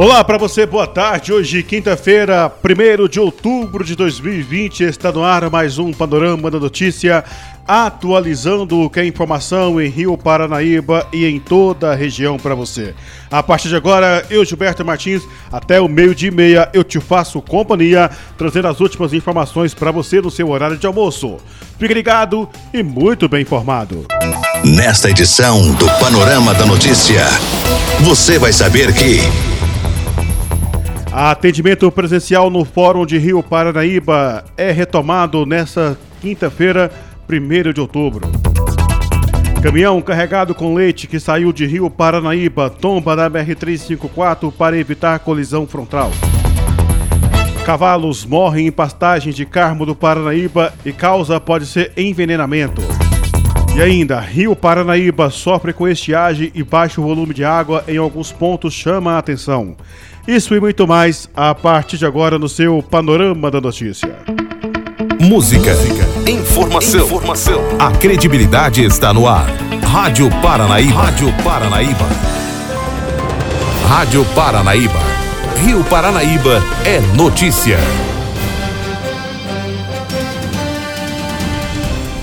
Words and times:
Olá 0.00 0.24
para 0.24 0.38
você, 0.38 0.64
boa 0.64 0.86
tarde. 0.86 1.30
Hoje, 1.30 1.62
quinta-feira, 1.62 2.50
1 2.64 3.06
de 3.06 3.20
outubro 3.20 3.84
de 3.84 3.94
2020, 3.94 4.84
está 4.84 5.12
no 5.12 5.22
ar 5.22 5.50
mais 5.50 5.78
um 5.78 5.92
Panorama 5.92 6.50
da 6.50 6.58
Notícia, 6.58 7.22
atualizando 7.68 8.80
o 8.80 8.88
que 8.88 8.98
é 8.98 9.04
informação 9.04 9.78
em 9.78 9.90
Rio 9.90 10.16
Paranaíba 10.16 11.06
e 11.12 11.26
em 11.26 11.38
toda 11.38 11.92
a 11.92 11.94
região 11.94 12.38
para 12.38 12.54
você. 12.54 12.94
A 13.30 13.42
partir 13.42 13.68
de 13.68 13.76
agora, 13.76 14.24
eu, 14.30 14.42
Gilberto 14.42 14.82
Martins, 14.82 15.20
até 15.52 15.78
o 15.78 15.86
meio-dia 15.86 16.28
e 16.30 16.34
meia, 16.34 16.70
eu 16.72 16.82
te 16.82 16.98
faço 16.98 17.42
companhia, 17.42 18.10
trazendo 18.38 18.68
as 18.68 18.80
últimas 18.80 19.12
informações 19.12 19.74
para 19.74 19.90
você 19.90 20.18
no 20.22 20.30
seu 20.30 20.48
horário 20.48 20.78
de 20.78 20.86
almoço. 20.86 21.36
Fique 21.78 21.92
ligado 21.92 22.48
e 22.72 22.82
muito 22.82 23.28
bem 23.28 23.42
informado. 23.42 24.06
Nesta 24.64 25.10
edição 25.10 25.74
do 25.74 25.84
Panorama 25.98 26.54
da 26.54 26.64
Notícia, 26.64 27.26
você 28.00 28.38
vai 28.38 28.54
saber 28.54 28.94
que. 28.94 29.59
Atendimento 31.12 31.90
presencial 31.90 32.48
no 32.50 32.64
Fórum 32.64 33.04
de 33.04 33.18
Rio 33.18 33.42
Paranaíba 33.42 34.44
é 34.56 34.70
retomado 34.70 35.44
nesta 35.44 35.98
quinta-feira, 36.20 36.88
1 37.28 37.72
de 37.72 37.80
outubro. 37.80 38.30
Caminhão 39.60 40.00
carregado 40.00 40.54
com 40.54 40.72
leite 40.72 41.08
que 41.08 41.18
saiu 41.18 41.52
de 41.52 41.66
Rio 41.66 41.90
Paranaíba 41.90 42.70
tomba 42.70 43.16
na 43.16 43.28
BR-354 43.28 44.52
para 44.52 44.78
evitar 44.78 45.18
colisão 45.18 45.66
frontal. 45.66 46.12
Cavalos 47.66 48.24
morrem 48.24 48.68
em 48.68 48.72
pastagens 48.72 49.34
de 49.34 49.44
Carmo 49.44 49.84
do 49.84 49.96
Paranaíba 49.96 50.72
e 50.86 50.92
causa 50.92 51.40
pode 51.40 51.66
ser 51.66 51.92
envenenamento. 51.96 52.82
E 53.76 53.80
ainda, 53.80 54.18
Rio 54.20 54.54
Paranaíba 54.54 55.28
sofre 55.28 55.72
com 55.72 55.88
estiagem 55.88 56.50
e 56.54 56.62
baixo 56.62 57.02
volume 57.02 57.34
de 57.34 57.44
água 57.44 57.84
em 57.86 57.96
alguns 57.96 58.30
pontos 58.32 58.74
chama 58.74 59.12
a 59.12 59.18
atenção. 59.18 59.76
Isso 60.30 60.54
e 60.54 60.60
muito 60.60 60.86
mais 60.86 61.28
a 61.34 61.52
partir 61.52 61.98
de 61.98 62.06
agora 62.06 62.38
no 62.38 62.48
seu 62.48 62.80
Panorama 62.80 63.50
da 63.50 63.60
Notícia. 63.60 64.16
Música, 65.20 65.72
informação, 66.24 67.04
informação. 67.04 67.60
A 67.80 67.90
credibilidade 67.90 68.84
está 68.84 69.12
no 69.12 69.26
ar. 69.26 69.48
Rádio 69.82 70.30
Paranaíba. 70.40 71.00
Rádio 71.02 71.32
Paranaíba. 71.42 72.08
Rádio 73.88 74.24
Paranaíba. 74.26 75.00
Rio 75.64 75.82
Paranaíba 75.82 76.62
é 76.86 77.00
notícia. 77.16 77.78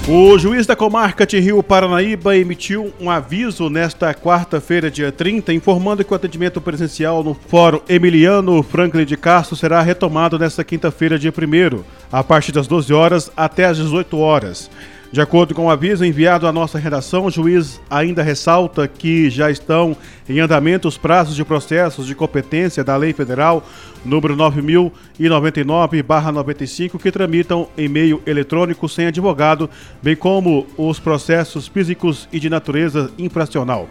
O 0.09 0.39
juiz 0.39 0.65
da 0.65 0.73
comarca 0.73 1.27
de 1.27 1.37
Rio 1.37 1.61
Paranaíba 1.61 2.37
emitiu 2.37 2.93
um 2.97 3.09
aviso 3.09 3.69
nesta 3.69 4.13
quarta-feira, 4.13 4.89
dia 4.89 5.11
30, 5.11 5.53
informando 5.53 6.01
que 6.01 6.13
o 6.13 6.15
atendimento 6.15 6.61
presencial 6.61 7.21
no 7.25 7.33
Fórum 7.33 7.81
Emiliano 7.89 8.63
Franklin 8.63 9.03
de 9.03 9.17
Castro 9.17 9.57
será 9.57 9.81
retomado 9.81 10.39
nesta 10.39 10.63
quinta-feira, 10.63 11.19
dia 11.19 11.29
1 11.29 11.83
a 12.09 12.23
partir 12.23 12.53
das 12.53 12.67
12 12.67 12.93
horas 12.93 13.29
até 13.35 13.65
as 13.65 13.75
18 13.75 14.17
horas. 14.17 14.71
De 15.11 15.21
acordo 15.21 15.53
com 15.55 15.67
o 15.67 15.69
aviso 15.69 16.03
enviado 16.03 16.47
à 16.47 16.51
nossa 16.51 16.77
redação, 16.77 17.23
o 17.25 17.31
juiz 17.31 17.79
ainda 17.89 18.21
ressalta 18.21 18.85
que 18.87 19.29
já 19.29 19.49
estão 19.49 19.95
em 20.27 20.41
andamento 20.41 20.85
os 20.87 20.97
prazos 20.97 21.33
de 21.33 21.45
processos 21.45 22.05
de 22.05 22.13
competência 22.13 22.83
da 22.83 22.97
Lei 22.97 23.13
Federal 23.13 23.63
número 24.03 24.35
9099/95 24.35 26.99
que 26.99 27.09
tramitam 27.11 27.69
em 27.77 27.87
meio 27.87 28.21
eletrônico 28.25 28.89
sem 28.89 29.05
advogado, 29.07 29.69
bem 30.01 30.15
como 30.15 30.65
os 30.77 30.99
processos 30.99 31.67
físicos 31.67 32.27
e 32.31 32.39
de 32.39 32.49
natureza 32.49 33.11
infracional. 33.17 33.87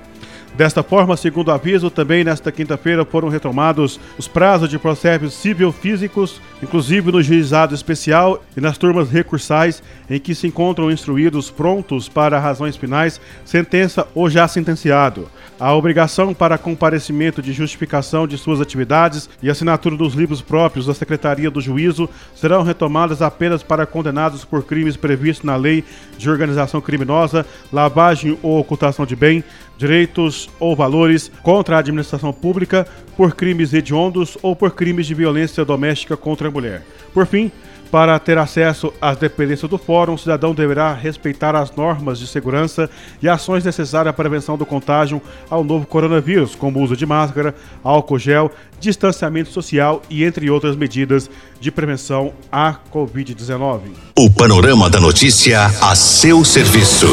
Desta 0.57 0.83
forma, 0.83 1.19
segundo 1.19 1.51
aviso, 1.51 1.91
também 1.91 2.25
nesta 2.25 2.51
quinta-feira 2.51 3.05
foram 3.05 3.29
retomados 3.29 4.01
os 4.17 4.27
prazos 4.27 4.71
de 4.71 4.79
processos 4.79 5.35
civil 5.35 5.71
físicos, 5.71 6.41
inclusive 6.63 7.13
no 7.13 7.23
juizado 7.23 7.75
especial 7.75 8.43
e 8.57 8.61
nas 8.61 8.79
turmas 8.79 9.11
recursais, 9.11 9.83
em 10.09 10.19
que 10.19 10.35
se 10.35 10.47
encontram 10.47 10.91
instruídos 10.91 11.51
prontos 11.51 12.09
para 12.09 12.39
razões 12.39 12.75
finais, 12.75 13.21
sentença 13.45 14.09
ou 14.15 14.31
já 14.31 14.49
sentenciado. 14.49 15.29
A 15.61 15.75
obrigação 15.75 16.33
para 16.33 16.59
comparecimento 16.59 17.43
de 17.43 17.53
justificação 17.53 18.27
de 18.27 18.37
suas 18.39 18.61
atividades 18.61 19.29
e 19.43 19.51
assinatura 19.51 19.97
dos 19.97 20.15
livros 20.15 20.43
próprios 20.43 20.87
da 20.87 20.95
Secretaria 20.95 21.51
do 21.51 21.63
Juízo 21.63 22.09
serão 22.35 22.63
retomadas 22.63 23.21
apenas 23.21 23.63
para 23.63 23.87
condenados 23.87 24.45
por 24.45 24.65
crimes 24.65 24.97
previstos 24.97 25.45
na 25.45 25.57
Lei 25.57 25.83
de 26.17 26.31
Organização 26.31 26.81
Criminosa, 26.81 27.47
lavagem 27.71 28.39
ou 28.43 28.59
ocultação 28.59 29.07
de 29.07 29.17
bem, 29.17 29.43
direitos 29.79 30.49
ou 30.59 30.75
valores 30.75 31.31
contra 31.43 31.77
a 31.77 31.79
administração 31.79 32.33
pública 32.33 32.87
por 33.17 33.35
crimes 33.35 33.73
hediondos 33.73 34.37
ou 34.43 34.55
por 34.55 34.73
crimes 34.73 35.07
de 35.07 35.15
violência 35.15 35.65
doméstica 35.65 36.17
contra 36.17 36.49
a 36.49 36.51
mulher. 36.51 36.83
Por 37.13 37.27
fim, 37.27 37.51
para 37.91 38.19
ter 38.19 38.37
acesso 38.37 38.93
às 39.01 39.17
dependências 39.17 39.71
do 39.71 39.79
Fórum, 39.79 40.15
o 40.15 40.19
cidadão 40.19 40.55
deverá 40.55 40.93
respeitar 40.93 41.55
as 41.55 41.75
normas 41.75 42.19
de 42.19 42.27
segurança 42.27 42.91
e 43.23 43.29
ações 43.29 43.65
necessárias 43.65 44.11
à 44.11 44.13
prevenção 44.13 44.59
do 44.59 44.67
contágio 44.67 45.23
ao 45.49 45.63
novo 45.63 45.87
coronavírus, 45.87 46.55
como 46.55 46.83
uso 46.83 46.97
de 46.97 47.07
máscara, 47.07 47.55
álcool 47.83 48.19
gel, 48.19 48.51
distanciamento 48.81 49.51
social 49.51 50.03
e 50.11 50.25
entre 50.25 50.51
outras 50.51 50.77
medidas 50.77 51.31
de 51.61 51.71
prevenção 51.71 52.33
à 52.51 52.77
Covid-19. 52.93 53.81
O 54.19 54.31
Panorama 54.31 54.91
da 54.91 55.01
Notícia 55.01 55.67
a 55.81 55.95
seu 55.95 56.45
serviço. 56.45 57.07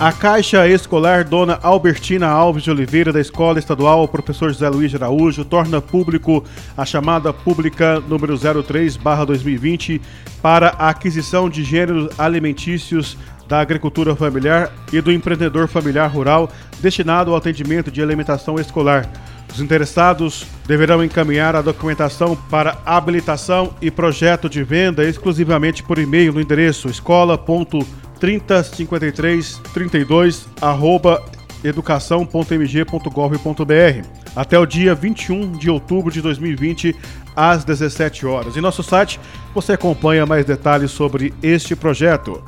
A 0.00 0.12
Caixa 0.12 0.68
Escolar 0.68 1.24
Dona 1.24 1.58
Albertina 1.60 2.28
Alves 2.28 2.62
de 2.62 2.70
Oliveira, 2.70 3.12
da 3.12 3.20
Escola 3.20 3.58
Estadual 3.58 4.06
Professor 4.06 4.48
José 4.52 4.68
Luiz 4.68 4.94
Araújo, 4.94 5.44
torna 5.44 5.80
público 5.80 6.44
a 6.76 6.84
chamada 6.84 7.32
pública 7.32 7.98
número 7.98 8.34
03-2020 8.34 10.00
para 10.40 10.68
a 10.78 10.90
aquisição 10.90 11.50
de 11.50 11.64
gêneros 11.64 12.16
alimentícios 12.16 13.18
da 13.48 13.58
agricultura 13.58 14.14
familiar 14.14 14.72
e 14.92 15.00
do 15.00 15.10
empreendedor 15.10 15.66
familiar 15.66 16.06
rural 16.06 16.48
destinado 16.78 17.32
ao 17.32 17.36
atendimento 17.36 17.90
de 17.90 18.00
alimentação 18.00 18.54
escolar. 18.54 19.10
Os 19.52 19.60
interessados 19.60 20.46
deverão 20.64 21.02
encaminhar 21.02 21.56
a 21.56 21.62
documentação 21.62 22.36
para 22.48 22.78
habilitação 22.86 23.74
e 23.82 23.90
projeto 23.90 24.48
de 24.48 24.62
venda 24.62 25.02
exclusivamente 25.02 25.82
por 25.82 25.98
e-mail 25.98 26.32
no 26.32 26.40
endereço 26.40 26.88
escola.com 26.88 28.07
3053 28.18 29.60
32 29.72 30.48
arroba 30.60 31.24
educação.mg.gov.br 31.64 34.06
até 34.36 34.58
o 34.58 34.66
dia 34.66 34.94
21 34.94 35.52
de 35.52 35.70
outubro 35.70 36.12
de 36.12 36.20
2020 36.22 36.94
às 37.34 37.64
17 37.64 38.26
horas. 38.26 38.54
Em 38.56 38.60
nosso 38.60 38.82
site 38.82 39.18
você 39.54 39.72
acompanha 39.72 40.26
mais 40.26 40.44
detalhes 40.44 40.90
sobre 40.90 41.32
este 41.42 41.74
projeto. 41.74 42.44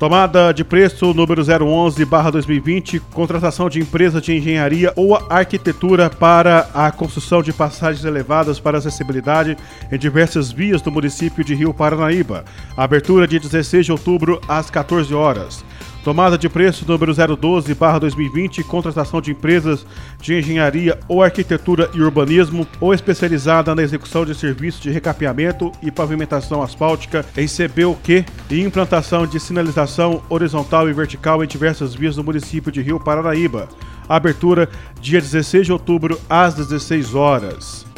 Tomada 0.00 0.50
de 0.50 0.64
preço 0.64 1.12
número 1.12 1.42
011/2020, 1.42 3.02
contratação 3.12 3.68
de 3.68 3.80
empresa 3.80 4.18
de 4.18 4.34
engenharia 4.34 4.94
ou 4.96 5.14
arquitetura 5.28 6.08
para 6.08 6.70
a 6.72 6.90
construção 6.90 7.42
de 7.42 7.52
passagens 7.52 8.06
elevadas 8.06 8.58
para 8.58 8.78
acessibilidade 8.78 9.58
em 9.92 9.98
diversas 9.98 10.50
vias 10.50 10.80
do 10.80 10.90
município 10.90 11.44
de 11.44 11.54
Rio 11.54 11.74
Paranaíba. 11.74 12.46
Abertura 12.74 13.28
de 13.28 13.38
16 13.38 13.84
de 13.84 13.92
outubro 13.92 14.40
às 14.48 14.70
14 14.70 15.12
horas. 15.12 15.62
Tomada 16.02 16.38
de 16.38 16.48
preço 16.48 16.86
número 16.88 17.12
012/2020, 17.12 18.64
contratação 18.64 19.20
de 19.20 19.32
empresas 19.32 19.84
de 20.18 20.38
engenharia 20.38 20.98
ou 21.06 21.22
arquitetura 21.22 21.90
e 21.92 22.00
urbanismo 22.00 22.66
ou 22.80 22.94
especializada 22.94 23.74
na 23.74 23.82
execução 23.82 24.24
de 24.24 24.34
serviços 24.34 24.80
de 24.80 24.90
recapeamento 24.90 25.70
e 25.82 25.90
pavimentação 25.90 26.62
asfáltica 26.62 27.24
em 27.36 27.46
CBUQ 27.46 28.24
e 28.50 28.60
implantação 28.62 29.26
de 29.26 29.38
sinalização 29.38 30.22
horizontal 30.30 30.88
e 30.88 30.92
vertical 30.94 31.44
em 31.44 31.46
diversas 31.46 31.94
vias 31.94 32.16
do 32.16 32.24
município 32.24 32.72
de 32.72 32.80
Rio 32.80 32.98
Paranaíba. 32.98 33.68
Abertura 34.08 34.70
dia 35.02 35.20
16 35.20 35.66
de 35.66 35.72
outubro 35.72 36.18
às 36.30 36.54
16 36.54 37.14
horas. 37.14 37.90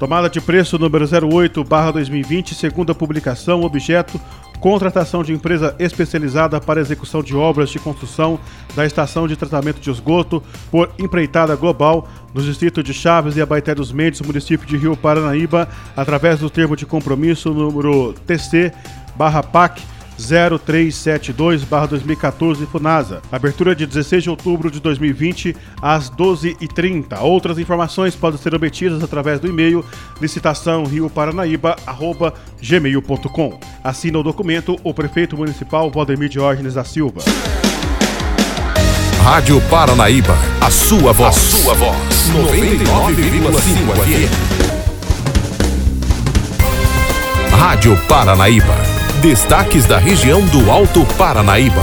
Tomada 0.00 0.30
de 0.30 0.40
preço 0.40 0.78
número 0.78 1.04
08/2020, 1.04 2.54
segunda 2.54 2.94
publicação, 2.94 3.64
objeto 3.64 4.18
contratação 4.60 5.24
de 5.24 5.32
empresa 5.32 5.74
especializada 5.78 6.60
para 6.60 6.80
execução 6.80 7.22
de 7.22 7.34
obras 7.34 7.70
de 7.70 7.78
construção 7.78 8.38
da 8.76 8.84
estação 8.84 9.26
de 9.26 9.34
tratamento 9.34 9.80
de 9.80 9.90
esgoto 9.90 10.42
por 10.70 10.90
empreitada 10.98 11.56
global 11.56 12.06
no 12.34 12.42
distrito 12.42 12.82
de 12.82 12.92
Chaves 12.92 13.36
e 13.36 13.40
Abaeté 13.40 13.74
dos 13.74 13.90
Mendes, 13.90 14.20
município 14.20 14.66
de 14.66 14.76
Rio 14.76 14.96
Paranaíba, 14.96 15.68
através 15.96 16.38
do 16.38 16.50
termo 16.50 16.76
de 16.76 16.86
compromisso 16.86 17.52
número 17.52 18.14
TC 18.26 18.72
barra 19.16 19.42
PAC 19.42 19.82
0372-2014 20.20 22.66
FUNASA. 22.66 23.22
Abertura 23.32 23.74
de 23.74 23.86
16 23.86 24.24
de 24.24 24.30
outubro 24.30 24.70
de 24.70 24.78
2020 24.80 25.56
às 25.80 26.10
12h30. 26.10 27.18
Outras 27.20 27.58
informações 27.58 28.14
podem 28.14 28.38
ser 28.38 28.54
obtidas 28.54 29.02
através 29.02 29.40
do 29.40 29.48
e-mail 29.48 29.82
licitação 30.20 30.84
rioparanaíba.gmail.com. 30.84 33.58
Assina 33.82 34.18
o 34.18 34.22
documento 34.22 34.78
o 34.84 34.92
prefeito 34.92 35.34
municipal 35.36 35.90
Valdemir 35.90 36.28
Diógenes 36.28 36.74
da 36.74 36.84
Silva. 36.84 37.22
Rádio 39.22 39.60
Paranaíba, 39.68 40.34
a 40.60 40.70
sua 40.70 41.12
voz. 41.12 41.36
A 41.36 41.40
sua 41.40 41.74
voz. 41.74 41.96
99,5 42.30 44.04
FM. 44.04 44.30
Rádio 47.52 47.96
Paranaíba 48.08 48.89
Destaques 49.22 49.84
da 49.84 49.98
região 49.98 50.40
do 50.46 50.70
Alto 50.70 51.04
Paranaíba. 51.18 51.82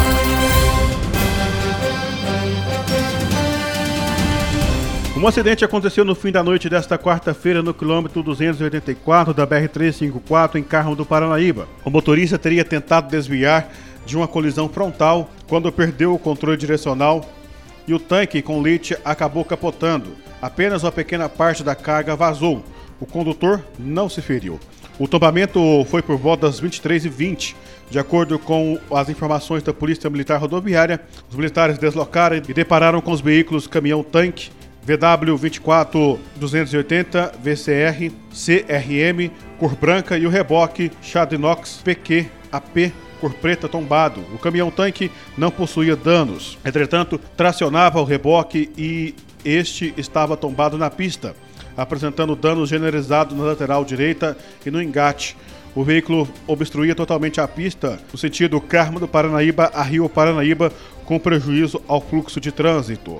Um 5.15 5.27
acidente 5.27 5.63
aconteceu 5.63 6.03
no 6.03 6.15
fim 6.15 6.31
da 6.31 6.43
noite 6.43 6.67
desta 6.67 6.97
quarta-feira 6.97 7.61
no 7.61 7.75
quilômetro 7.75 8.23
284 8.23 9.35
da 9.35 9.45
BR-354 9.45 10.55
em 10.55 10.63
Carro 10.63 10.95
do 10.95 11.05
Paranaíba. 11.05 11.67
O 11.85 11.91
motorista 11.91 12.39
teria 12.39 12.65
tentado 12.65 13.07
desviar 13.07 13.71
de 14.03 14.17
uma 14.17 14.27
colisão 14.27 14.67
frontal 14.67 15.29
quando 15.47 15.71
perdeu 15.71 16.15
o 16.15 16.19
controle 16.19 16.57
direcional 16.57 17.23
e 17.87 17.93
o 17.93 17.99
tanque 17.99 18.41
com 18.41 18.59
leite 18.63 18.97
acabou 19.05 19.45
capotando. 19.45 20.15
Apenas 20.41 20.81
uma 20.81 20.91
pequena 20.91 21.29
parte 21.29 21.63
da 21.63 21.75
carga 21.75 22.15
vazou. 22.15 22.63
O 22.99 23.05
condutor 23.05 23.63
não 23.77 24.09
se 24.09 24.23
feriu. 24.23 24.59
O 24.99 25.07
tombamento 25.07 25.85
foi 25.89 26.01
por 26.01 26.17
volta 26.17 26.47
das 26.47 26.59
23h20. 26.59 27.53
De 27.89 27.99
acordo 27.99 28.39
com 28.39 28.79
as 28.91 29.07
informações 29.09 29.61
da 29.61 29.71
Polícia 29.71 30.09
Militar 30.09 30.39
Rodoviária, 30.39 30.99
os 31.29 31.35
militares 31.35 31.77
deslocaram 31.77 32.37
e 32.37 32.41
depararam 32.53 32.99
com 32.99 33.11
os 33.11 33.21
veículos 33.21 33.67
caminhão-tanque 33.67 34.49
VW 34.83 35.37
24280 35.37 37.33
VCR 37.43 38.11
CRM 38.31 39.29
cor 39.59 39.75
branca 39.75 40.17
e 40.17 40.25
o 40.25 40.29
reboque 40.29 40.91
Chadinox 41.01 41.81
PQ 41.83 42.25
AP 42.51 42.91
cor 43.21 43.33
preta 43.33 43.67
tombado. 43.67 44.21
O 44.33 44.39
caminhão-tanque 44.39 45.11
não 45.37 45.51
possuía 45.51 45.95
danos, 45.95 46.57
entretanto, 46.65 47.19
tracionava 47.35 48.01
o 48.01 48.03
reboque 48.03 48.71
e 48.75 49.13
este 49.45 49.93
estava 49.95 50.35
tombado 50.35 50.75
na 50.77 50.89
pista 50.89 51.35
apresentando 51.77 52.35
danos 52.35 52.69
generalizados 52.69 53.37
na 53.37 53.43
lateral 53.43 53.85
direita 53.85 54.35
e 54.65 54.71
no 54.71 54.81
engate. 54.81 55.37
O 55.75 55.83
veículo 55.83 56.27
obstruía 56.47 56.95
totalmente 56.95 57.39
a 57.39 57.47
pista 57.47 57.99
no 58.11 58.17
sentido 58.17 58.59
Carmo 58.59 58.99
do 58.99 59.07
Paranaíba 59.07 59.71
a 59.73 59.83
Rio 59.83 60.09
Paranaíba, 60.09 60.71
com 61.05 61.19
prejuízo 61.19 61.79
ao 61.87 62.01
fluxo 62.01 62.41
de 62.41 62.51
trânsito. 62.51 63.19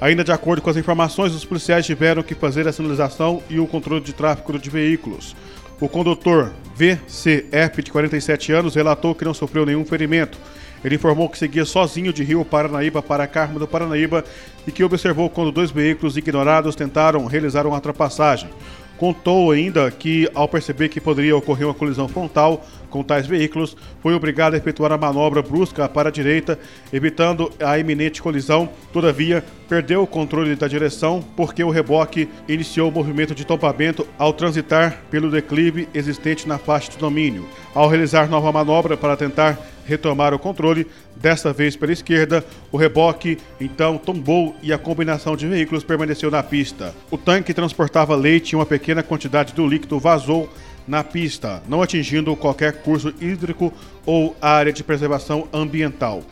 Ainda 0.00 0.24
de 0.24 0.32
acordo 0.32 0.60
com 0.60 0.68
as 0.68 0.76
informações, 0.76 1.32
os 1.32 1.44
policiais 1.44 1.86
tiveram 1.86 2.22
que 2.22 2.34
fazer 2.34 2.66
a 2.66 2.72
sinalização 2.72 3.40
e 3.48 3.60
o 3.60 3.66
controle 3.66 4.02
de 4.02 4.12
tráfego 4.12 4.58
de 4.58 4.68
veículos. 4.68 5.36
O 5.80 5.88
condutor 5.88 6.52
VCF, 6.74 7.82
de 7.82 7.92
47 7.92 8.52
anos, 8.52 8.74
relatou 8.74 9.14
que 9.14 9.24
não 9.24 9.32
sofreu 9.32 9.64
nenhum 9.64 9.84
ferimento 9.84 10.36
ele 10.84 10.96
informou 10.96 11.28
que 11.28 11.38
seguia 11.38 11.64
sozinho 11.64 12.12
de 12.12 12.22
Rio 12.22 12.44
Paranaíba 12.44 13.02
para 13.02 13.26
Carmo 13.26 13.58
do 13.58 13.66
Paranaíba 13.66 14.22
e 14.66 14.70
que 14.70 14.84
observou 14.84 15.30
quando 15.30 15.50
dois 15.50 15.70
veículos 15.70 16.16
ignorados 16.16 16.76
tentaram 16.76 17.24
realizar 17.24 17.66
uma 17.66 17.76
ultrapassagem. 17.76 18.50
Contou 18.98 19.50
ainda 19.50 19.90
que, 19.90 20.30
ao 20.34 20.46
perceber 20.46 20.88
que 20.88 21.00
poderia 21.00 21.36
ocorrer 21.36 21.66
uma 21.66 21.74
colisão 21.74 22.06
frontal 22.06 22.64
com 22.94 23.02
tais 23.02 23.26
veículos, 23.26 23.76
foi 24.00 24.14
obrigado 24.14 24.54
a 24.54 24.56
efetuar 24.56 24.92
a 24.92 24.96
manobra 24.96 25.42
brusca 25.42 25.88
para 25.88 26.10
a 26.10 26.12
direita, 26.12 26.56
evitando 26.92 27.50
a 27.58 27.76
iminente 27.76 28.22
colisão. 28.22 28.68
Todavia, 28.92 29.42
perdeu 29.68 30.04
o 30.04 30.06
controle 30.06 30.54
da 30.54 30.68
direção 30.68 31.20
porque 31.36 31.64
o 31.64 31.70
reboque 31.70 32.28
iniciou 32.46 32.88
o 32.88 32.92
movimento 32.92 33.34
de 33.34 33.44
tombamento 33.44 34.06
ao 34.16 34.32
transitar 34.32 35.02
pelo 35.10 35.28
declive 35.28 35.88
existente 35.92 36.46
na 36.46 36.56
faixa 36.56 36.92
de 36.92 36.96
domínio. 36.96 37.48
Ao 37.74 37.88
realizar 37.88 38.28
nova 38.28 38.52
manobra 38.52 38.96
para 38.96 39.16
tentar 39.16 39.58
retomar 39.84 40.32
o 40.32 40.38
controle, 40.38 40.86
desta 41.16 41.52
vez 41.52 41.74
pela 41.74 41.92
esquerda, 41.92 42.44
o 42.70 42.76
reboque 42.76 43.38
então 43.60 43.98
tombou 43.98 44.54
e 44.62 44.72
a 44.72 44.78
combinação 44.78 45.36
de 45.36 45.48
veículos 45.48 45.82
permaneceu 45.82 46.30
na 46.30 46.44
pista. 46.44 46.94
O 47.10 47.18
tanque 47.18 47.52
transportava 47.52 48.14
leite 48.14 48.52
e 48.52 48.56
uma 48.56 48.64
pequena 48.64 49.02
quantidade 49.02 49.52
do 49.52 49.66
líquido 49.66 49.98
vazou 49.98 50.48
na 50.86 51.02
pista, 51.02 51.62
não 51.68 51.82
atingindo 51.82 52.34
qualquer 52.36 52.82
curso 52.82 53.14
hídrico 53.20 53.72
ou 54.04 54.36
área 54.40 54.72
de 54.72 54.84
preservação 54.84 55.48
ambiental. 55.52 56.22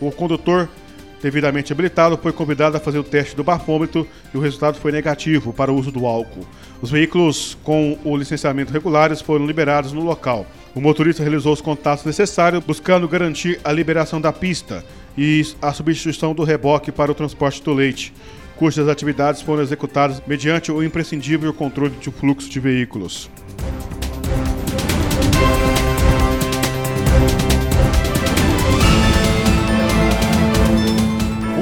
O 0.00 0.10
condutor 0.10 0.68
devidamente 1.22 1.72
habilitado, 1.72 2.16
foi 2.16 2.32
convidado 2.32 2.76
a 2.76 2.80
fazer 2.80 2.98
o 2.98 3.04
teste 3.04 3.34
do 3.34 3.44
bafômetro 3.44 4.06
e 4.32 4.36
o 4.36 4.40
resultado 4.40 4.78
foi 4.78 4.92
negativo 4.92 5.52
para 5.52 5.72
o 5.72 5.76
uso 5.76 5.90
do 5.90 6.06
álcool. 6.06 6.46
Os 6.80 6.90
veículos 6.90 7.56
com 7.64 7.98
o 8.04 8.16
licenciamento 8.16 8.72
regulares 8.72 9.20
foram 9.20 9.46
liberados 9.46 9.92
no 9.92 10.02
local. 10.02 10.46
O 10.74 10.80
motorista 10.80 11.22
realizou 11.22 11.52
os 11.52 11.60
contatos 11.60 12.04
necessários, 12.04 12.62
buscando 12.62 13.08
garantir 13.08 13.58
a 13.64 13.72
liberação 13.72 14.20
da 14.20 14.32
pista 14.32 14.84
e 15.16 15.42
a 15.62 15.72
substituição 15.72 16.34
do 16.34 16.44
reboque 16.44 16.92
para 16.92 17.10
o 17.10 17.14
transporte 17.14 17.62
do 17.62 17.72
leite, 17.72 18.12
cujas 18.56 18.88
atividades 18.88 19.40
foram 19.40 19.62
executadas 19.62 20.22
mediante 20.26 20.70
o 20.70 20.82
imprescindível 20.82 21.52
controle 21.52 21.94
de 21.98 22.10
fluxo 22.10 22.48
de 22.48 22.60
veículos. 22.60 23.30
you 23.62 24.05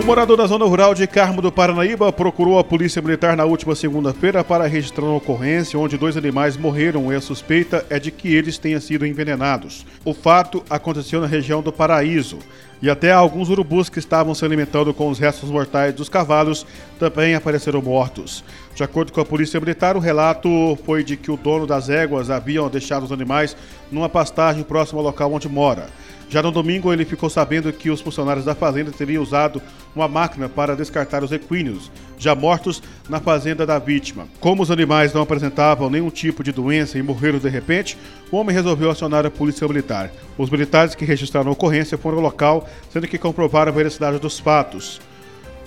Um 0.05 0.07
morador 0.07 0.37
da 0.37 0.47
zona 0.47 0.67
rural 0.67 0.95
de 0.95 1.07
Carmo 1.07 1.41
do 1.41 1.51
Paranaíba 1.51 2.13
procurou 2.13 2.59
a 2.59 2.63
polícia 2.63 3.01
militar 3.01 3.35
na 3.39 3.47
última 3.47 3.75
segunda-feira 3.75 4.45
para 4.45 4.67
registrar 4.67 5.07
uma 5.07 5.17
ocorrência 5.17 5.79
onde 5.79 5.97
dois 5.97 6.15
animais 6.15 6.59
morreram 6.59 7.11
e 7.11 7.17
a 7.17 7.23
suspeita 7.23 7.87
é 7.89 7.99
de 7.99 8.11
que 8.11 8.29
eles 8.29 8.59
tenham 8.59 8.79
sido 8.83 9.07
envenenados. 9.07 9.87
O 10.05 10.13
fato 10.13 10.63
aconteceu 10.69 11.23
na 11.23 11.27
região 11.27 11.63
do 11.63 11.73
Paraíso 11.73 12.39
e 12.83 12.91
até 12.91 13.13
alguns 13.13 13.49
urubus 13.49 13.89
que 13.89 13.99
estavam 13.99 14.35
se 14.35 14.45
alimentando 14.45 14.93
com 14.93 15.09
os 15.09 15.19
restos 15.19 15.51
mortais 15.51 15.95
dos 15.95 16.11
cavalos 16.11 16.67
também 16.99 17.35
apareceram 17.35 17.81
mortos. 17.81 18.45
De 18.75 18.85
acordo 18.85 19.11
com 19.11 19.23
a 19.23 19.25
polícia 19.25 19.59
militar, 19.59 19.97
o 19.97 20.01
relato 20.01 20.77
foi 20.85 21.03
de 21.03 21.17
que 21.17 21.31
o 21.31 21.37
dono 21.39 21.67
das 21.67 21.89
éguas 21.89 22.29
haviam 22.29 22.69
deixado 22.69 23.05
os 23.05 23.13
animais 23.13 23.57
numa 23.91 24.11
pastagem 24.11 24.65
próxima 24.65 25.01
ao 25.01 25.07
local 25.07 25.33
onde 25.33 25.49
mora. 25.49 25.87
Já 26.29 26.43
no 26.43 26.51
domingo, 26.51 26.93
ele 26.93 27.05
ficou 27.05 27.31
sabendo 27.31 27.73
que 27.73 27.91
os 27.91 28.01
funcionários 28.01 28.45
da 28.45 28.55
fazenda 28.55 28.91
teriam 28.91 29.23
usado 29.23 29.63
uma 29.95 30.09
máquina 30.09 30.49
para 30.49 30.75
descartar 30.75 31.23
os 31.23 31.33
equinos, 31.33 31.91
já 32.19 32.35
mortos 32.35 32.83
na 33.09 33.21
fazenda 33.21 33.65
da 33.65 33.79
vítima. 33.79 34.27
Como 34.41 34.63
os 34.63 34.71
animais 34.71 35.13
não 35.13 35.23
apresentavam 35.23 35.89
nenhum 35.89 36.11
tipo 36.11 36.43
de 36.43 36.51
doença 36.51 36.99
e 36.99 37.03
morreram 37.03 37.39
de 37.39 37.49
repente, 37.49 37.97
o 38.31 38.37
homem 38.37 38.55
resolveu 38.55 38.91
acionar 38.91 39.25
a 39.25 39.31
polícia 39.31 39.67
militar. 39.69 40.11
Os 40.37 40.51
militares 40.51 40.95
que 40.95 41.05
registraram 41.05 41.51
a 41.51 41.53
ocorrência 41.53 41.97
foram 41.99 42.19
ao 42.19 42.25
local, 42.25 42.69
sendo 42.93 43.07
que 43.07 43.19
comprovaram 43.19 43.71
a 43.71 43.75
veracidade 43.75 44.19
dos 44.19 44.39
fatos. 44.39 45.01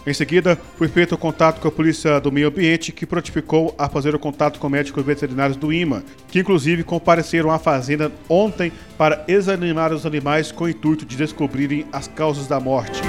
Em 0.08 0.14
seguida, 0.14 0.58
foi 0.78 0.88
feito 0.88 1.16
o 1.16 1.18
contato 1.18 1.60
com 1.60 1.68
a 1.68 1.72
Polícia 1.72 2.18
do 2.22 2.32
Meio 2.32 2.48
Ambiente, 2.48 2.94
que 2.94 3.06
prontificou 3.06 3.76
a 3.78 3.90
fazer 3.90 4.16
o 4.16 4.20
contato 4.20 4.58
com 4.58 4.70
médicos 4.70 5.06
veterinários 5.06 5.58
do 5.58 5.74
IMA, 5.74 6.02
que 6.30 6.40
inclusive 6.40 6.82
compareceram 6.82 7.52
à 7.52 7.60
fazenda 7.60 8.10
ontem 8.30 8.72
para 8.98 9.26
examinar 9.28 9.92
os 9.92 10.06
animais 10.06 10.50
com 10.50 10.64
o 10.64 10.70
intuito 10.70 11.06
de 11.06 11.18
descobrirem 11.18 11.86
as 11.92 12.08
causas 12.08 12.48
da 12.48 12.58
morte. 12.58 13.02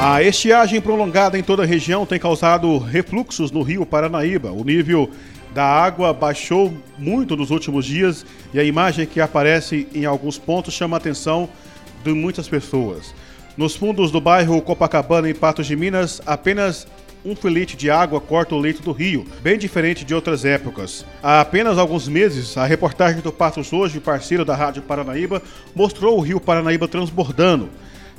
A 0.00 0.22
estiagem 0.22 0.80
prolongada 0.80 1.38
em 1.38 1.42
toda 1.42 1.62
a 1.62 1.66
região 1.66 2.06
tem 2.06 2.18
causado 2.18 2.78
refluxos 2.78 3.50
no 3.50 3.60
rio 3.60 3.84
Paranaíba. 3.84 4.50
O 4.50 4.64
nível 4.64 5.10
da 5.52 5.66
água 5.66 6.14
baixou 6.14 6.72
muito 6.98 7.36
nos 7.36 7.50
últimos 7.50 7.84
dias 7.84 8.24
e 8.54 8.58
a 8.58 8.64
imagem 8.64 9.06
que 9.06 9.20
aparece 9.20 9.86
em 9.94 10.06
alguns 10.06 10.38
pontos 10.38 10.72
chama 10.72 10.96
atenção 10.96 11.50
de 12.04 12.12
muitas 12.12 12.48
pessoas. 12.48 13.14
Nos 13.56 13.74
fundos 13.74 14.10
do 14.10 14.20
bairro 14.20 14.60
Copacabana, 14.60 15.30
em 15.30 15.34
Patos 15.34 15.66
de 15.66 15.74
Minas, 15.74 16.20
apenas 16.26 16.86
um 17.24 17.34
filete 17.34 17.76
de 17.76 17.90
água 17.90 18.20
corta 18.20 18.54
o 18.54 18.58
leito 18.58 18.82
do 18.82 18.92
rio, 18.92 19.26
bem 19.40 19.56
diferente 19.58 20.04
de 20.04 20.14
outras 20.14 20.44
épocas. 20.44 21.06
Há 21.22 21.40
apenas 21.40 21.78
alguns 21.78 22.06
meses, 22.06 22.56
a 22.58 22.66
reportagem 22.66 23.22
do 23.22 23.32
Patos 23.32 23.72
Hoje, 23.72 23.98
parceiro 23.98 24.44
da 24.44 24.54
Rádio 24.54 24.82
Paranaíba, 24.82 25.42
mostrou 25.74 26.18
o 26.18 26.20
rio 26.20 26.38
Paranaíba 26.38 26.86
transbordando. 26.86 27.70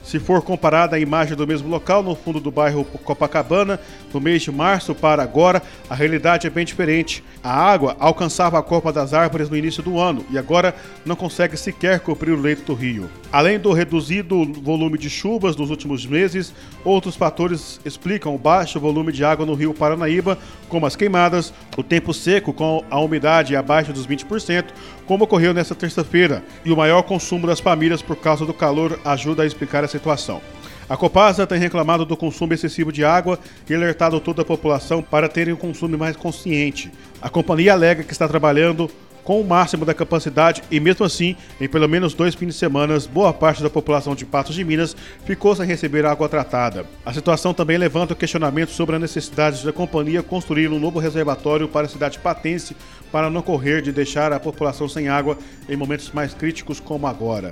Se 0.05 0.19
for 0.19 0.43
comparada 0.43 0.95
a 0.95 0.99
imagem 0.99 1.35
do 1.35 1.47
mesmo 1.47 1.67
local, 1.67 2.03
no 2.03 2.15
fundo 2.15 2.39
do 2.39 2.51
bairro 2.51 2.85
Copacabana, 2.85 3.79
no 4.13 4.21
mês 4.21 4.43
de 4.43 4.51
março 4.51 4.93
para 4.93 5.23
agora, 5.23 5.63
a 5.89 5.95
realidade 5.95 6.45
é 6.45 6.49
bem 6.49 6.63
diferente. 6.63 7.23
A 7.43 7.51
água 7.51 7.97
alcançava 7.99 8.59
a 8.59 8.61
copa 8.61 8.93
das 8.93 9.15
árvores 9.15 9.49
no 9.49 9.57
início 9.57 9.81
do 9.81 9.99
ano 9.99 10.23
e 10.29 10.37
agora 10.37 10.75
não 11.03 11.15
consegue 11.15 11.57
sequer 11.57 12.01
cobrir 12.01 12.31
o 12.31 12.39
leito 12.39 12.63
do 12.63 12.75
rio. 12.75 13.09
Além 13.31 13.57
do 13.57 13.73
reduzido 13.73 14.45
volume 14.61 14.99
de 14.99 15.09
chuvas 15.09 15.55
nos 15.55 15.71
últimos 15.71 16.05
meses, 16.05 16.53
outros 16.83 17.15
fatores 17.15 17.81
explicam 17.83 18.35
o 18.35 18.37
baixo 18.37 18.79
volume 18.79 19.11
de 19.11 19.25
água 19.25 19.43
no 19.43 19.55
rio 19.55 19.73
Paranaíba, 19.73 20.37
como 20.69 20.85
as 20.85 20.95
queimadas, 20.95 21.51
o 21.75 21.81
tempo 21.81 22.13
seco 22.13 22.53
com 22.53 22.85
a 22.91 22.99
umidade 22.99 23.55
abaixo 23.55 23.91
dos 23.91 24.05
20%, 24.05 24.65
como 25.05 25.25
ocorreu 25.25 25.53
nesta 25.53 25.75
terça-feira, 25.75 26.43
e 26.63 26.71
o 26.71 26.77
maior 26.77 27.03
consumo 27.03 27.47
das 27.47 27.59
famílias 27.59 28.01
por 28.01 28.15
causa 28.15 28.45
do 28.45 28.53
calor 28.53 28.99
ajuda 29.05 29.43
a 29.43 29.45
explicar 29.45 29.83
essa 29.83 29.97
situação. 29.97 30.41
A 30.87 30.95
Copasa 30.95 31.47
tem 31.47 31.57
reclamado 31.57 32.05
do 32.05 32.15
consumo 32.15 32.53
excessivo 32.53 32.91
de 32.91 33.03
água 33.03 33.39
e 33.67 33.73
alertado 33.73 34.19
toda 34.19 34.43
a 34.43 34.45
população 34.45 35.01
para 35.01 35.27
terem 35.27 35.53
um 35.53 35.57
consumo 35.57 35.97
mais 35.97 36.15
consciente. 36.15 36.91
A 37.19 37.27
companhia 37.27 37.73
alega 37.73 38.03
que 38.03 38.11
está 38.11 38.27
trabalhando 38.27 38.89
com 39.25 39.41
o 39.41 39.43
máximo 39.43 39.83
da 39.83 39.93
capacidade 39.93 40.63
e, 40.71 40.79
mesmo 40.79 41.05
assim, 41.05 41.35
em 41.59 41.67
pelo 41.67 41.89
menos 41.89 42.13
dois 42.13 42.33
fins 42.33 42.47
de 42.47 42.53
semana, 42.53 42.97
boa 43.11 43.33
parte 43.33 43.61
da 43.61 43.69
população 43.69 44.15
de 44.15 44.25
Patos 44.25 44.55
de 44.55 44.63
Minas 44.63 44.95
ficou 45.25 45.53
sem 45.55 45.65
receber 45.65 46.05
água 46.05 46.29
tratada. 46.29 46.85
A 47.05 47.11
situação 47.11 47.53
também 47.53 47.77
levanta 47.77 48.13
o 48.13 48.15
questionamento 48.15 48.69
sobre 48.69 48.95
a 48.95 48.99
necessidade 48.99 49.65
da 49.65 49.73
companhia 49.73 50.23
construir 50.23 50.69
um 50.69 50.79
novo 50.79 50.99
reservatório 50.99 51.67
para 51.67 51.87
a 51.87 51.89
cidade 51.89 52.19
patense 52.19 52.75
para 53.11 53.29
não 53.29 53.41
correr 53.41 53.81
de 53.81 53.91
deixar 53.91 54.31
a 54.31 54.39
população 54.39 54.87
sem 54.87 55.09
água 55.09 55.37
em 55.67 55.75
momentos 55.75 56.11
mais 56.11 56.33
críticos 56.33 56.79
como 56.79 57.07
agora. 57.07 57.49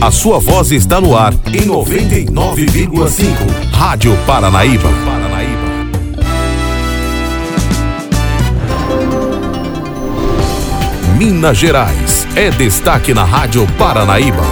A 0.00 0.10
sua 0.10 0.38
voz 0.38 0.70
está 0.70 1.00
no 1.00 1.16
ar 1.16 1.32
em 1.46 1.66
99,5. 1.66 3.70
Rádio 3.72 4.16
Paranaíba. 4.26 4.88
Minas 11.20 11.58
Gerais 11.58 12.26
é 12.34 12.48
destaque 12.48 13.12
na 13.12 13.24
Rádio 13.24 13.66
Paranaíba. 13.76 14.42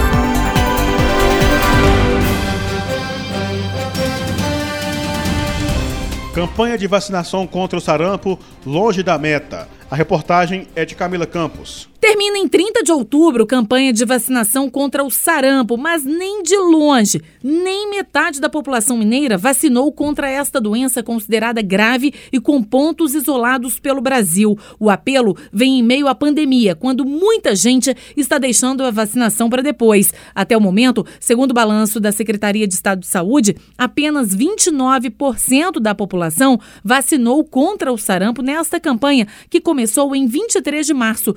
Campanha 6.31 6.77
de 6.77 6.85
vacinação 6.85 7.47
contra 7.47 7.75
o 7.75 7.81
sarampo 7.81 8.37
longe 8.63 9.01
da 9.01 9.17
meta. 9.17 9.67
A 9.89 9.95
reportagem 9.95 10.67
é 10.75 10.85
de 10.85 10.93
Camila 10.93 11.25
Campos. 11.25 11.88
Termina 11.99 12.37
em 12.37 12.47
30 12.47 12.81
de 12.81 12.93
outubro 12.93 13.45
campanha 13.45 13.91
de 13.91 14.05
vacinação 14.05 14.69
contra 14.69 15.03
o 15.03 15.11
sarampo, 15.11 15.77
mas 15.77 16.05
nem 16.05 16.41
de 16.41 16.55
longe, 16.55 17.21
nem 17.43 17.89
metade 17.89 18.39
da 18.39 18.47
população 18.47 18.97
mineira 18.97 19.37
vacinou 19.37 19.91
contra 19.91 20.29
esta 20.29 20.61
doença 20.61 21.03
considerada 21.03 21.61
grave 21.61 22.13
e 22.31 22.39
com 22.39 22.63
pontos 22.63 23.13
isolados 23.13 23.79
pelo 23.79 23.99
Brasil. 23.99 24.57
O 24.79 24.89
apelo 24.89 25.35
vem 25.51 25.79
em 25.79 25.83
meio 25.83 26.07
à 26.07 26.15
pandemia, 26.15 26.73
quando 26.73 27.03
muita 27.03 27.53
gente 27.53 27.93
está 28.15 28.37
deixando 28.37 28.85
a 28.85 28.91
vacinação 28.91 29.49
para 29.49 29.61
depois. 29.61 30.13
Até 30.33 30.55
o 30.55 30.61
momento, 30.61 31.05
segundo 31.19 31.51
o 31.51 31.55
balanço 31.55 31.99
da 31.99 32.13
Secretaria 32.13 32.65
de 32.65 32.75
Estado 32.75 33.01
de 33.01 33.07
Saúde, 33.07 33.57
apenas 33.77 34.33
29% 34.33 35.81
da 35.81 35.93
população 35.93 36.57
vacinou 36.81 37.43
contra 37.43 37.91
o 37.91 37.97
sarampo 37.97 38.41
nesta 38.41 38.79
campanha, 38.79 39.27
que 39.49 39.59
começou 39.59 40.15
em 40.15 40.27
23 40.27 40.87
de 40.87 40.93
março 40.93 41.35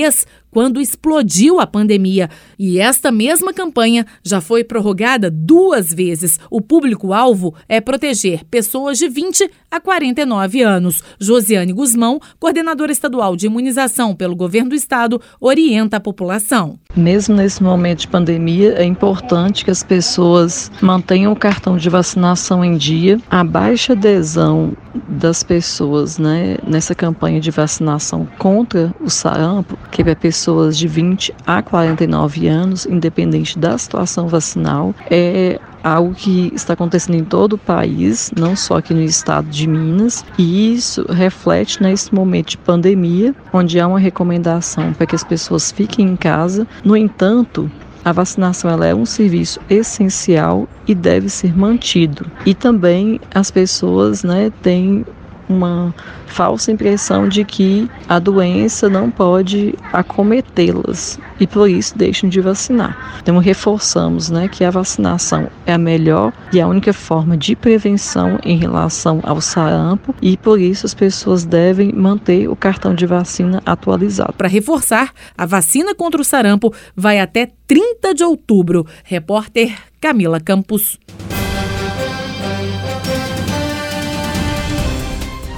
mês 0.00 0.26
quando 0.50 0.80
explodiu 0.80 1.60
a 1.60 1.66
pandemia. 1.66 2.28
E 2.58 2.78
esta 2.78 3.12
mesma 3.12 3.52
campanha 3.52 4.06
já 4.22 4.40
foi 4.40 4.64
prorrogada 4.64 5.30
duas 5.30 5.92
vezes. 5.92 6.38
O 6.50 6.60
público-alvo 6.60 7.54
é 7.68 7.80
proteger 7.80 8.44
pessoas 8.44 8.98
de 8.98 9.08
20 9.08 9.50
a 9.70 9.80
49 9.80 10.62
anos. 10.62 11.02
Josiane 11.18 11.72
Guzmão, 11.72 12.20
coordenadora 12.38 12.92
estadual 12.92 13.36
de 13.36 13.46
imunização 13.46 14.14
pelo 14.14 14.34
governo 14.34 14.70
do 14.70 14.74
estado, 14.74 15.20
orienta 15.40 15.96
a 15.96 16.00
população. 16.00 16.78
Mesmo 16.96 17.36
nesse 17.36 17.62
momento 17.62 18.00
de 18.00 18.08
pandemia, 18.08 18.74
é 18.74 18.84
importante 18.84 19.64
que 19.64 19.70
as 19.70 19.82
pessoas 19.82 20.70
mantenham 20.82 21.32
o 21.32 21.36
cartão 21.36 21.76
de 21.76 21.88
vacinação 21.88 22.64
em 22.64 22.76
dia. 22.76 23.20
A 23.30 23.44
baixa 23.44 23.92
adesão 23.92 24.76
das 25.08 25.42
pessoas 25.42 26.18
né, 26.18 26.56
nessa 26.66 26.94
campanha 26.94 27.40
de 27.40 27.50
vacinação 27.50 28.26
contra 28.38 28.92
o 29.00 29.08
sarampo, 29.08 29.78
que 29.90 30.02
é 30.02 30.04
pessoas 30.40 30.78
de 30.78 30.88
20 30.88 31.34
a 31.46 31.60
49 31.60 32.48
anos, 32.48 32.86
independente 32.86 33.58
da 33.58 33.76
situação 33.76 34.26
vacinal, 34.26 34.94
é 35.10 35.60
algo 35.84 36.14
que 36.14 36.50
está 36.54 36.72
acontecendo 36.72 37.16
em 37.16 37.24
todo 37.24 37.54
o 37.54 37.58
país, 37.58 38.32
não 38.38 38.56
só 38.56 38.78
aqui 38.78 38.94
no 38.94 39.02
estado 39.02 39.50
de 39.50 39.66
Minas, 39.66 40.24
e 40.38 40.74
isso 40.74 41.04
reflete 41.10 41.82
nesse 41.82 42.14
momento 42.14 42.50
de 42.50 42.56
pandemia, 42.56 43.34
onde 43.52 43.78
há 43.78 43.86
uma 43.86 43.98
recomendação 43.98 44.94
para 44.94 45.06
que 45.06 45.14
as 45.14 45.22
pessoas 45.22 45.70
fiquem 45.70 46.08
em 46.08 46.16
casa. 46.16 46.66
No 46.82 46.96
entanto, 46.96 47.70
a 48.02 48.10
vacinação 48.12 48.70
ela 48.70 48.86
é 48.86 48.94
um 48.94 49.04
serviço 49.04 49.60
essencial 49.68 50.66
e 50.88 50.94
deve 50.94 51.28
ser 51.28 51.54
mantido. 51.54 52.24
E 52.46 52.54
também 52.54 53.20
as 53.34 53.50
pessoas 53.50 54.24
né, 54.24 54.50
têm 54.62 55.04
uma 55.50 55.92
falsa 56.26 56.70
impressão 56.70 57.28
de 57.28 57.44
que 57.44 57.90
a 58.08 58.18
doença 58.18 58.88
não 58.88 59.10
pode 59.10 59.74
acometê-las 59.92 61.18
e 61.40 61.46
por 61.46 61.68
isso 61.68 61.98
deixam 61.98 62.30
de 62.30 62.40
vacinar. 62.40 63.18
Então 63.20 63.36
reforçamos 63.38 64.30
né, 64.30 64.48
que 64.48 64.64
a 64.64 64.70
vacinação 64.70 65.48
é 65.66 65.72
a 65.72 65.78
melhor 65.78 66.32
e 66.52 66.60
a 66.60 66.68
única 66.68 66.92
forma 66.92 67.36
de 67.36 67.56
prevenção 67.56 68.38
em 68.44 68.56
relação 68.56 69.20
ao 69.24 69.40
sarampo 69.40 70.14
e 70.22 70.36
por 70.36 70.60
isso 70.60 70.86
as 70.86 70.94
pessoas 70.94 71.44
devem 71.44 71.92
manter 71.92 72.48
o 72.48 72.54
cartão 72.54 72.94
de 72.94 73.06
vacina 73.06 73.60
atualizado. 73.66 74.34
Para 74.34 74.48
reforçar, 74.48 75.12
a 75.36 75.44
vacina 75.44 75.94
contra 75.94 76.20
o 76.20 76.24
sarampo 76.24 76.72
vai 76.94 77.18
até 77.18 77.50
30 77.66 78.14
de 78.14 78.22
outubro. 78.22 78.86
Repórter 79.04 79.76
Camila 80.00 80.38
Campos. 80.40 80.98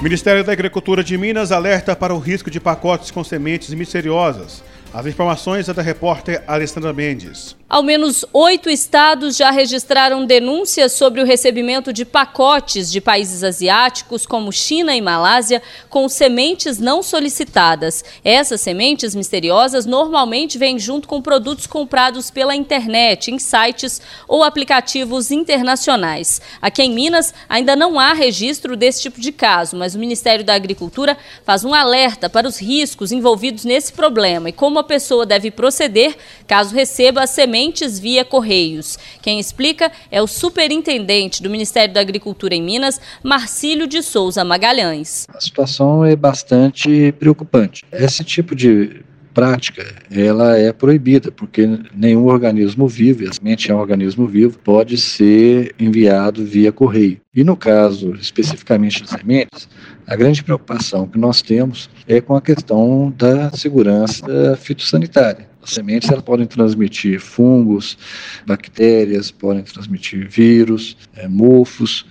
Ministério 0.03 0.43
da 0.43 0.51
Agricultura 0.51 1.01
de 1.01 1.17
Minas 1.17 1.49
alerta 1.49 1.95
para 1.95 2.13
o 2.13 2.19
risco 2.19 2.51
de 2.51 2.59
pacotes 2.59 3.09
com 3.09 3.23
sementes 3.23 3.73
misteriosas. 3.73 4.61
As 4.93 5.05
informações 5.05 5.69
é 5.69 5.73
da 5.73 5.81
repórter 5.81 6.43
Alessandra 6.45 6.91
Mendes. 6.91 7.55
Ao 7.69 7.81
menos 7.81 8.23
oito 8.31 8.69
estados 8.69 9.35
já 9.35 9.49
registraram 9.49 10.25
denúncias 10.27 10.91
sobre 10.91 11.21
o 11.21 11.25
recebimento 11.25 11.91
de 11.91 12.05
pacotes 12.05 12.91
de 12.91 13.01
países 13.01 13.43
asiáticos, 13.43 14.27
como 14.27 14.51
China 14.51 14.95
e 14.95 15.01
Malásia, 15.01 15.59
com 15.89 16.07
sementes 16.07 16.77
não 16.77 17.01
solicitadas. 17.01 18.03
Essas 18.23 18.61
sementes 18.61 19.15
misteriosas 19.15 19.87
normalmente 19.87 20.57
vêm 20.57 20.77
junto 20.77 21.07
com 21.07 21.19
produtos 21.19 21.65
comprados 21.65 22.29
pela 22.29 22.55
internet, 22.55 23.31
em 23.31 23.39
sites 23.39 23.99
ou 24.27 24.43
aplicativos 24.43 25.31
internacionais. 25.31 26.41
Aqui 26.61 26.83
em 26.83 26.93
Minas 26.93 27.33
ainda 27.49 27.75
não 27.75 27.99
há 27.99 28.13
registro 28.13 28.75
desse 28.75 29.01
tipo 29.01 29.19
de 29.19 29.31
caso, 29.31 29.75
mas 29.75 29.95
o 29.95 29.99
Ministério 29.99 30.45
da 30.45 30.53
Agricultura 30.53 31.17
faz 31.43 31.65
um 31.65 31.73
alerta 31.73 32.29
para 32.29 32.47
os 32.47 32.61
riscos 32.61 33.11
envolvidos 33.11 33.65
nesse 33.65 33.93
problema 33.93 34.49
e 34.49 34.53
como 34.53 34.77
a 34.77 34.83
pessoa 34.83 35.25
deve 35.25 35.49
proceder 35.49 36.15
caso 36.45 36.75
receba 36.75 37.23
as 37.23 37.31
sementes 37.63 37.99
via 37.99 38.25
correios. 38.25 38.97
Quem 39.21 39.39
explica 39.39 39.91
é 40.11 40.21
o 40.21 40.27
superintendente 40.27 41.41
do 41.41 41.49
Ministério 41.49 41.93
da 41.93 42.01
Agricultura 42.01 42.53
em 42.53 42.61
Minas, 42.61 42.99
Marcílio 43.23 43.87
de 43.87 44.01
Souza 44.01 44.43
Magalhães. 44.43 45.25
A 45.29 45.39
situação 45.39 46.03
é 46.03 46.15
bastante 46.15 47.13
preocupante. 47.13 47.83
Esse 47.91 48.23
tipo 48.23 48.53
de 48.53 49.01
prática, 49.33 49.83
ela 50.11 50.57
é 50.57 50.71
proibida, 50.71 51.31
porque 51.31 51.67
nenhum 51.95 52.25
organismo 52.25 52.87
vivo, 52.87 53.27
a 53.27 53.33
semente 53.33 53.71
é 53.71 53.75
um 53.75 53.79
organismo 53.79 54.27
vivo, 54.27 54.59
pode 54.59 54.97
ser 54.97 55.73
enviado 55.79 56.45
via 56.45 56.71
correio. 56.71 57.19
E 57.33 57.43
no 57.43 57.55
caso 57.55 58.13
especificamente 58.13 59.01
das 59.01 59.09
sementes, 59.09 59.67
a 60.05 60.15
grande 60.15 60.43
preocupação 60.43 61.07
que 61.07 61.17
nós 61.17 61.41
temos 61.41 61.89
é 62.07 62.21
com 62.21 62.35
a 62.35 62.41
questão 62.41 63.11
da 63.17 63.49
segurança 63.51 64.55
fitossanitária. 64.57 65.52
As 65.63 65.71
sementes 65.71 66.09
elas 66.09 66.23
podem 66.23 66.45
transmitir 66.45 67.19
fungos, 67.19 67.97
bactérias, 68.45 69.31
podem 69.31 69.63
transmitir 69.63 70.27
vírus, 70.29 70.97
é, 71.15 71.27
mofos, 71.27 72.05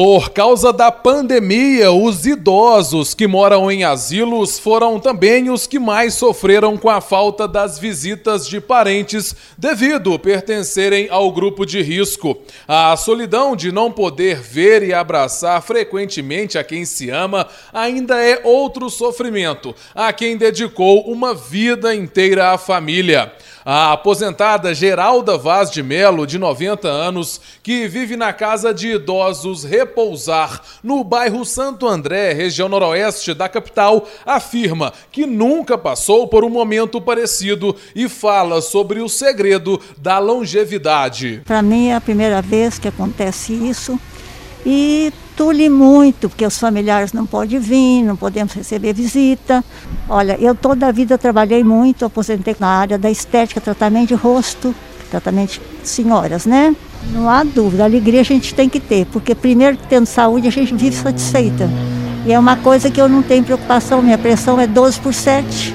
Por 0.00 0.30
causa 0.30 0.72
da 0.72 0.92
pandemia, 0.92 1.90
os 1.90 2.24
idosos 2.24 3.14
que 3.14 3.26
moram 3.26 3.68
em 3.68 3.82
asilos 3.82 4.56
foram 4.56 5.00
também 5.00 5.50
os 5.50 5.66
que 5.66 5.76
mais 5.76 6.14
sofreram 6.14 6.76
com 6.76 6.88
a 6.88 7.00
falta 7.00 7.48
das 7.48 7.80
visitas 7.80 8.46
de 8.46 8.60
parentes 8.60 9.34
devido 9.58 10.16
pertencerem 10.16 11.08
ao 11.10 11.32
grupo 11.32 11.66
de 11.66 11.82
risco. 11.82 12.38
A 12.68 12.96
solidão 12.96 13.56
de 13.56 13.72
não 13.72 13.90
poder 13.90 14.36
ver 14.36 14.84
e 14.84 14.94
abraçar 14.94 15.60
frequentemente 15.62 16.56
a 16.56 16.62
quem 16.62 16.84
se 16.84 17.10
ama 17.10 17.48
ainda 17.72 18.22
é 18.22 18.40
outro 18.44 18.88
sofrimento 18.88 19.74
a 19.96 20.12
quem 20.12 20.36
dedicou 20.36 21.10
uma 21.10 21.34
vida 21.34 21.92
inteira 21.92 22.52
à 22.52 22.56
família. 22.56 23.32
A 23.70 23.92
aposentada 23.92 24.72
Geralda 24.72 25.36
Vaz 25.36 25.70
de 25.70 25.82
Melo, 25.82 26.26
de 26.26 26.38
90 26.38 26.88
anos, 26.88 27.38
que 27.62 27.86
vive 27.86 28.16
na 28.16 28.32
casa 28.32 28.72
de 28.72 28.92
idosos 28.92 29.62
Repousar, 29.62 30.62
no 30.82 31.04
bairro 31.04 31.44
Santo 31.44 31.86
André, 31.86 32.32
região 32.32 32.66
noroeste 32.66 33.34
da 33.34 33.46
capital, 33.46 34.08
afirma 34.24 34.90
que 35.12 35.26
nunca 35.26 35.76
passou 35.76 36.26
por 36.26 36.46
um 36.46 36.48
momento 36.48 36.98
parecido 36.98 37.76
e 37.94 38.08
fala 38.08 38.62
sobre 38.62 39.00
o 39.00 39.08
segredo 39.08 39.78
da 39.98 40.18
longevidade. 40.18 41.42
Para 41.44 41.60
mim 41.60 41.88
é 41.88 41.94
a 41.94 42.00
primeira 42.00 42.40
vez 42.40 42.78
que 42.78 42.88
acontece 42.88 43.52
isso 43.52 44.00
e 44.64 45.12
tule 45.38 45.68
muito, 45.68 46.28
porque 46.28 46.44
os 46.44 46.58
familiares 46.58 47.12
não 47.12 47.24
podem 47.24 47.60
vir, 47.60 48.02
não 48.02 48.16
podemos 48.16 48.52
receber 48.52 48.92
visita. 48.92 49.64
Olha, 50.08 50.36
eu 50.40 50.52
toda 50.52 50.88
a 50.88 50.90
vida 50.90 51.16
trabalhei 51.16 51.62
muito, 51.62 52.04
aposentei 52.04 52.56
na 52.58 52.66
área 52.66 52.98
da 52.98 53.08
estética, 53.08 53.60
tratamento 53.60 54.08
de 54.08 54.14
rosto, 54.14 54.74
tratamento 55.08 55.60
de 55.60 55.88
senhoras, 55.88 56.44
né? 56.44 56.74
Não 57.12 57.30
há 57.30 57.44
dúvida, 57.44 57.84
alegria 57.84 58.20
a 58.20 58.24
gente 58.24 58.52
tem 58.52 58.68
que 58.68 58.80
ter, 58.80 59.06
porque 59.06 59.32
primeiro 59.32 59.78
tendo 59.88 60.06
saúde 60.06 60.48
a 60.48 60.50
gente 60.50 60.74
vive 60.74 60.96
satisfeita. 60.96 61.70
E 62.26 62.32
é 62.32 62.38
uma 62.38 62.56
coisa 62.56 62.90
que 62.90 63.00
eu 63.00 63.08
não 63.08 63.22
tenho 63.22 63.44
preocupação, 63.44 64.02
minha 64.02 64.18
pressão 64.18 64.58
é 64.58 64.66
12 64.66 64.98
por 64.98 65.14
7. 65.14 65.72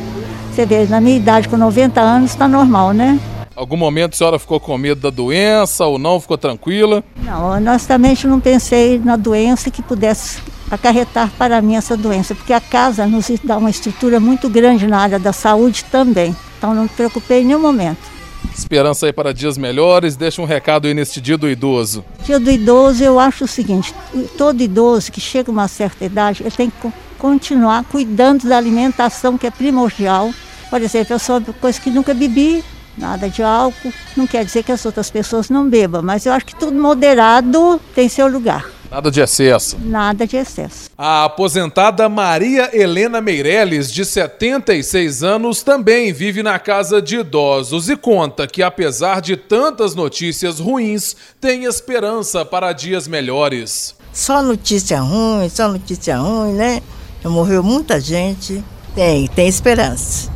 Você 0.52 0.66
vê, 0.66 0.86
na 0.86 1.00
minha 1.00 1.16
idade, 1.16 1.48
com 1.48 1.56
90 1.56 2.02
anos, 2.02 2.32
está 2.32 2.50
normal, 2.50 2.92
né? 2.92 3.18
Algum 3.56 3.78
momento 3.78 4.14
a 4.14 4.18
senhora 4.18 4.40
ficou 4.40 4.60
com 4.60 4.76
medo 4.78 5.02
da 5.02 5.10
doença 5.12 5.86
ou 5.86 6.00
não? 6.00 6.20
Ficou 6.20 6.38
tranquila? 6.38 7.04
Não, 7.24 7.52
honestamente 7.52 8.26
não 8.26 8.40
pensei 8.40 9.00
na 9.00 9.16
doença 9.16 9.70
que 9.70 9.82
pudesse 9.82 10.42
acarretar 10.72 11.32
para 11.38 11.62
mim 11.62 11.76
essa 11.76 11.96
doença, 11.96 12.34
porque 12.34 12.52
a 12.52 12.60
casa 12.60 13.06
nos 13.06 13.28
dá 13.44 13.58
uma 13.58 13.70
estrutura 13.70 14.20
muito 14.20 14.50
grande 14.50 14.88
na 14.88 15.00
área 15.00 15.20
da 15.20 15.32
saúde 15.32 15.86
também. 15.86 16.36
Então 16.58 16.74
não 16.74 16.84
me 16.84 16.90
preocupei 16.90 17.42
em 17.42 17.46
nenhum 17.46 17.60
momento. 17.60 18.14
Esperança 18.56 19.06
aí 19.06 19.14
para 19.14 19.34
dias 19.34 19.58
melhores. 19.58 20.16
Deixa 20.16 20.42
um 20.42 20.46
recado 20.46 20.88
aí 20.88 20.94
neste 20.94 21.22
dia 21.22 21.38
do 21.38 21.50
idoso. 21.50 22.04
Dia 22.24 22.40
do 22.40 22.52
idoso, 22.52 23.04
eu 23.04 23.20
acho 23.20 23.46
o 23.46 23.48
seguinte: 23.48 23.94
todo 24.38 24.62
idoso 24.62 25.12
que 25.12 25.22
chega 25.22 25.52
a 25.52 25.54
uma 25.54 25.68
certa 25.68 26.06
idade, 26.06 26.44
ele 26.44 26.52
tem 26.52 26.70
que 26.70 26.92
continuar 27.18 27.84
cuidando 27.86 28.48
da 28.48 28.58
alimentação, 28.58 29.38
que 29.38 29.48
é 29.48 29.52
primordial. 29.52 30.32
Por 30.70 30.82
exemplo, 30.82 31.14
eu 31.14 31.20
sou 31.20 31.42
coisa 31.62 31.80
que 31.80 31.90
nunca 31.90 32.14
bebi, 32.14 32.64
nada 32.98 33.30
de 33.30 33.42
álcool. 33.42 33.94
Não 34.16 34.28
quer 34.28 34.46
dizer 34.46 34.64
que 34.64 34.72
as 34.72 34.86
outras 34.86 35.10
pessoas 35.10 35.50
não 35.50 35.70
bebam, 35.70 36.02
mas 36.02 36.26
eu 36.26 36.34
acho 36.34 36.46
que 36.46 36.56
tudo 36.56 36.80
moderado 36.80 37.80
tem 37.96 38.08
seu 38.10 38.28
lugar. 38.28 38.70
Nada 38.94 39.10
de 39.10 39.22
excesso. 39.22 39.76
Nada 39.84 40.28
de 40.28 40.38
excesso. 40.38 40.92
A 40.96 41.26
aposentada 41.26 42.08
Maria 42.08 42.70
Helena 42.72 43.20
Meirelles, 43.20 43.92
de 43.92 44.06
76 44.06 45.24
anos, 45.24 45.64
também 45.64 46.14
vive 46.14 46.44
na 46.44 46.60
casa 46.60 47.02
de 47.02 47.18
idosos 47.18 47.90
e 47.90 47.98
conta 47.98 48.46
que, 48.46 48.62
apesar 48.62 49.20
de 49.20 49.36
tantas 49.36 49.96
notícias 49.96 50.60
ruins, 50.60 51.16
tem 51.42 51.64
esperança 51.64 52.46
para 52.46 52.72
dias 52.72 53.08
melhores. 53.08 53.96
Só 54.14 54.44
notícia 54.44 55.00
ruim, 55.00 55.50
só 55.50 55.68
notícia 55.68 56.16
ruim, 56.18 56.54
né? 56.54 56.80
Morreu 57.26 57.64
muita 57.64 58.00
gente. 58.00 58.64
Tem, 58.94 59.28
tem 59.28 59.48
esperança 59.48 60.30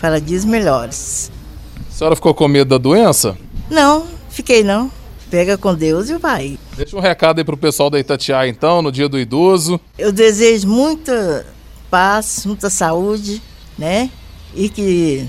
para 0.00 0.20
dias 0.20 0.44
melhores. 0.44 1.32
A 1.98 2.06
senhora 2.06 2.14
ficou 2.14 2.32
com 2.32 2.46
medo 2.46 2.68
da 2.68 2.78
doença? 2.78 3.36
Não, 3.68 4.06
fiquei 4.30 4.62
não. 4.62 4.88
Pega 5.28 5.58
com 5.58 5.74
Deus 5.74 6.08
e 6.08 6.16
vai. 6.16 6.56
Deixa 6.76 6.96
um 6.96 7.00
recado 7.00 7.40
aí 7.40 7.44
pro 7.44 7.56
pessoal 7.56 7.90
da 7.90 7.98
Itatiaia, 7.98 8.48
então, 8.48 8.80
no 8.80 8.92
dia 8.92 9.08
do 9.08 9.18
idoso. 9.18 9.80
Eu 9.98 10.12
desejo 10.12 10.68
muita 10.68 11.44
paz, 11.90 12.44
muita 12.46 12.70
saúde, 12.70 13.42
né? 13.76 14.10
E 14.54 14.68
que, 14.68 15.28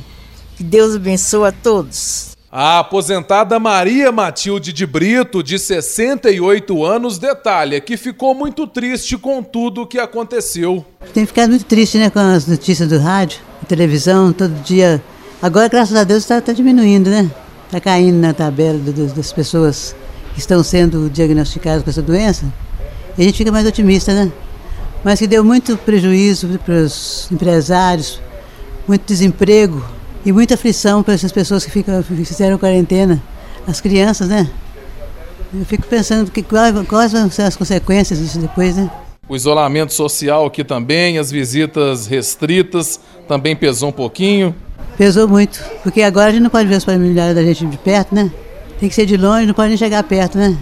que 0.58 0.64
Deus 0.64 0.96
abençoe 0.96 1.48
a 1.48 1.52
todos. 1.52 2.38
A 2.52 2.78
aposentada 2.78 3.60
Maria 3.60 4.12
Matilde 4.12 4.72
de 4.72 4.86
Brito, 4.86 5.42
de 5.42 5.58
68 5.58 6.86
anos, 6.86 7.18
detalha 7.18 7.82
que 7.82 7.98
ficou 7.98 8.36
muito 8.36 8.68
triste 8.68 9.18
com 9.18 9.42
tudo 9.42 9.82
o 9.82 9.88
que 9.88 9.98
aconteceu. 9.98 10.86
Tem 11.16 11.26
ficado 11.26 11.50
muito 11.50 11.66
triste, 11.66 11.98
né, 11.98 12.12
com 12.12 12.20
as 12.20 12.46
notícias 12.46 12.88
do 12.88 13.00
rádio, 13.00 13.40
televisão, 13.68 14.32
todo 14.32 14.54
dia 14.62 15.02
Agora, 15.42 15.70
graças 15.70 15.96
a 15.96 16.04
Deus, 16.04 16.24
está 16.24 16.42
tá 16.42 16.52
diminuindo, 16.52 17.10
né? 17.10 17.32
Está 17.66 17.80
caindo 17.80 18.18
na 18.18 18.34
tabela 18.34 18.78
do, 18.78 18.92
do, 18.92 19.08
das 19.08 19.32
pessoas 19.32 19.96
que 20.34 20.40
estão 20.40 20.62
sendo 20.62 21.10
diagnosticadas 21.10 21.82
com 21.82 21.90
essa 21.90 22.02
doença. 22.02 22.46
E 23.18 23.22
a 23.22 23.24
gente 23.24 23.38
fica 23.38 23.50
mais 23.50 23.66
otimista, 23.66 24.14
né? 24.14 24.30
Mas 25.02 25.18
que 25.18 25.28
deu 25.28 25.42
muito 25.42 25.78
prejuízo 25.78 26.60
para 26.66 26.74
os 26.74 27.30
empresários, 27.32 28.22
muito 28.86 29.06
desemprego 29.06 29.82
e 30.26 30.34
muita 30.34 30.56
aflição 30.56 31.02
para 31.02 31.14
essas 31.14 31.32
pessoas 31.32 31.64
que, 31.64 31.72
ficam, 31.72 32.04
fizeram 32.04 32.58
quarentena. 32.58 33.24
As 33.66 33.80
crianças, 33.80 34.28
né? 34.28 34.50
Eu 35.54 35.64
fico 35.64 35.88
pensando 35.88 36.30
que 36.30 36.44
quais 36.44 37.14
vão 37.14 37.32
ser 37.32 37.44
as 37.44 37.56
consequências 37.56 38.20
disso 38.20 38.40
depois, 38.40 38.76
né? 38.76 38.92
O 39.30 39.38
isolamento 39.38 39.94
social 39.94 40.46
aqui 40.46 40.66
também, 40.66 41.18
as 41.18 41.32
visitas 41.32 42.08
restritas, 42.08 43.00
também 43.26 43.56
pesou 43.56 43.88
um 43.88 43.94
pouquinho. 43.94 44.54
Pesou 45.00 45.30
muito, 45.30 45.64
porque 45.82 46.02
agora 46.02 46.28
a 46.28 46.32
gente 46.34 46.42
não 46.42 46.50
pode 46.50 46.68
ver 46.68 46.76
os 46.76 46.84
familiares 46.84 47.34
da 47.34 47.42
gente 47.42 47.66
de 47.66 47.78
perto, 47.78 48.14
né? 48.14 48.30
Tem 48.82 48.90
que 48.90 48.94
ser 48.94 49.06
de 49.06 49.16
longe, 49.16 49.46
não 49.46 49.54
pode 49.54 49.70
nem 49.70 49.78
chegar 49.78 50.04
perto, 50.04 50.38
né? 50.38 50.58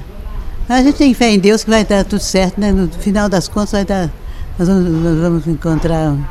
Mas 0.69 0.81
a 0.81 0.83
gente 0.83 0.95
tem 0.95 1.11
fé 1.15 1.31
em 1.31 1.39
Deus 1.39 1.63
que 1.63 1.71
vai 1.71 1.83
dar 1.83 2.05
tudo 2.05 2.19
certo, 2.19 2.61
né? 2.61 2.71
No 2.71 2.87
final 2.87 3.27
das 3.27 3.47
contas 3.47 3.71
vai 3.71 3.83
dar. 3.83 4.13
Nós 4.59 4.67
vamos, 4.67 4.91
nós 4.91 5.19
vamos 5.19 5.47
encontrar 5.47 6.11
um, 6.11 6.23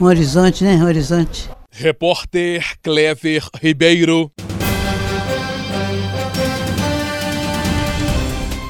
um 0.00 0.04
horizonte, 0.04 0.62
né? 0.62 0.76
Um 0.76 0.84
horizonte. 0.84 1.50
Repórter 1.72 2.64
Clever 2.80 3.42
Ribeiro. 3.60 4.30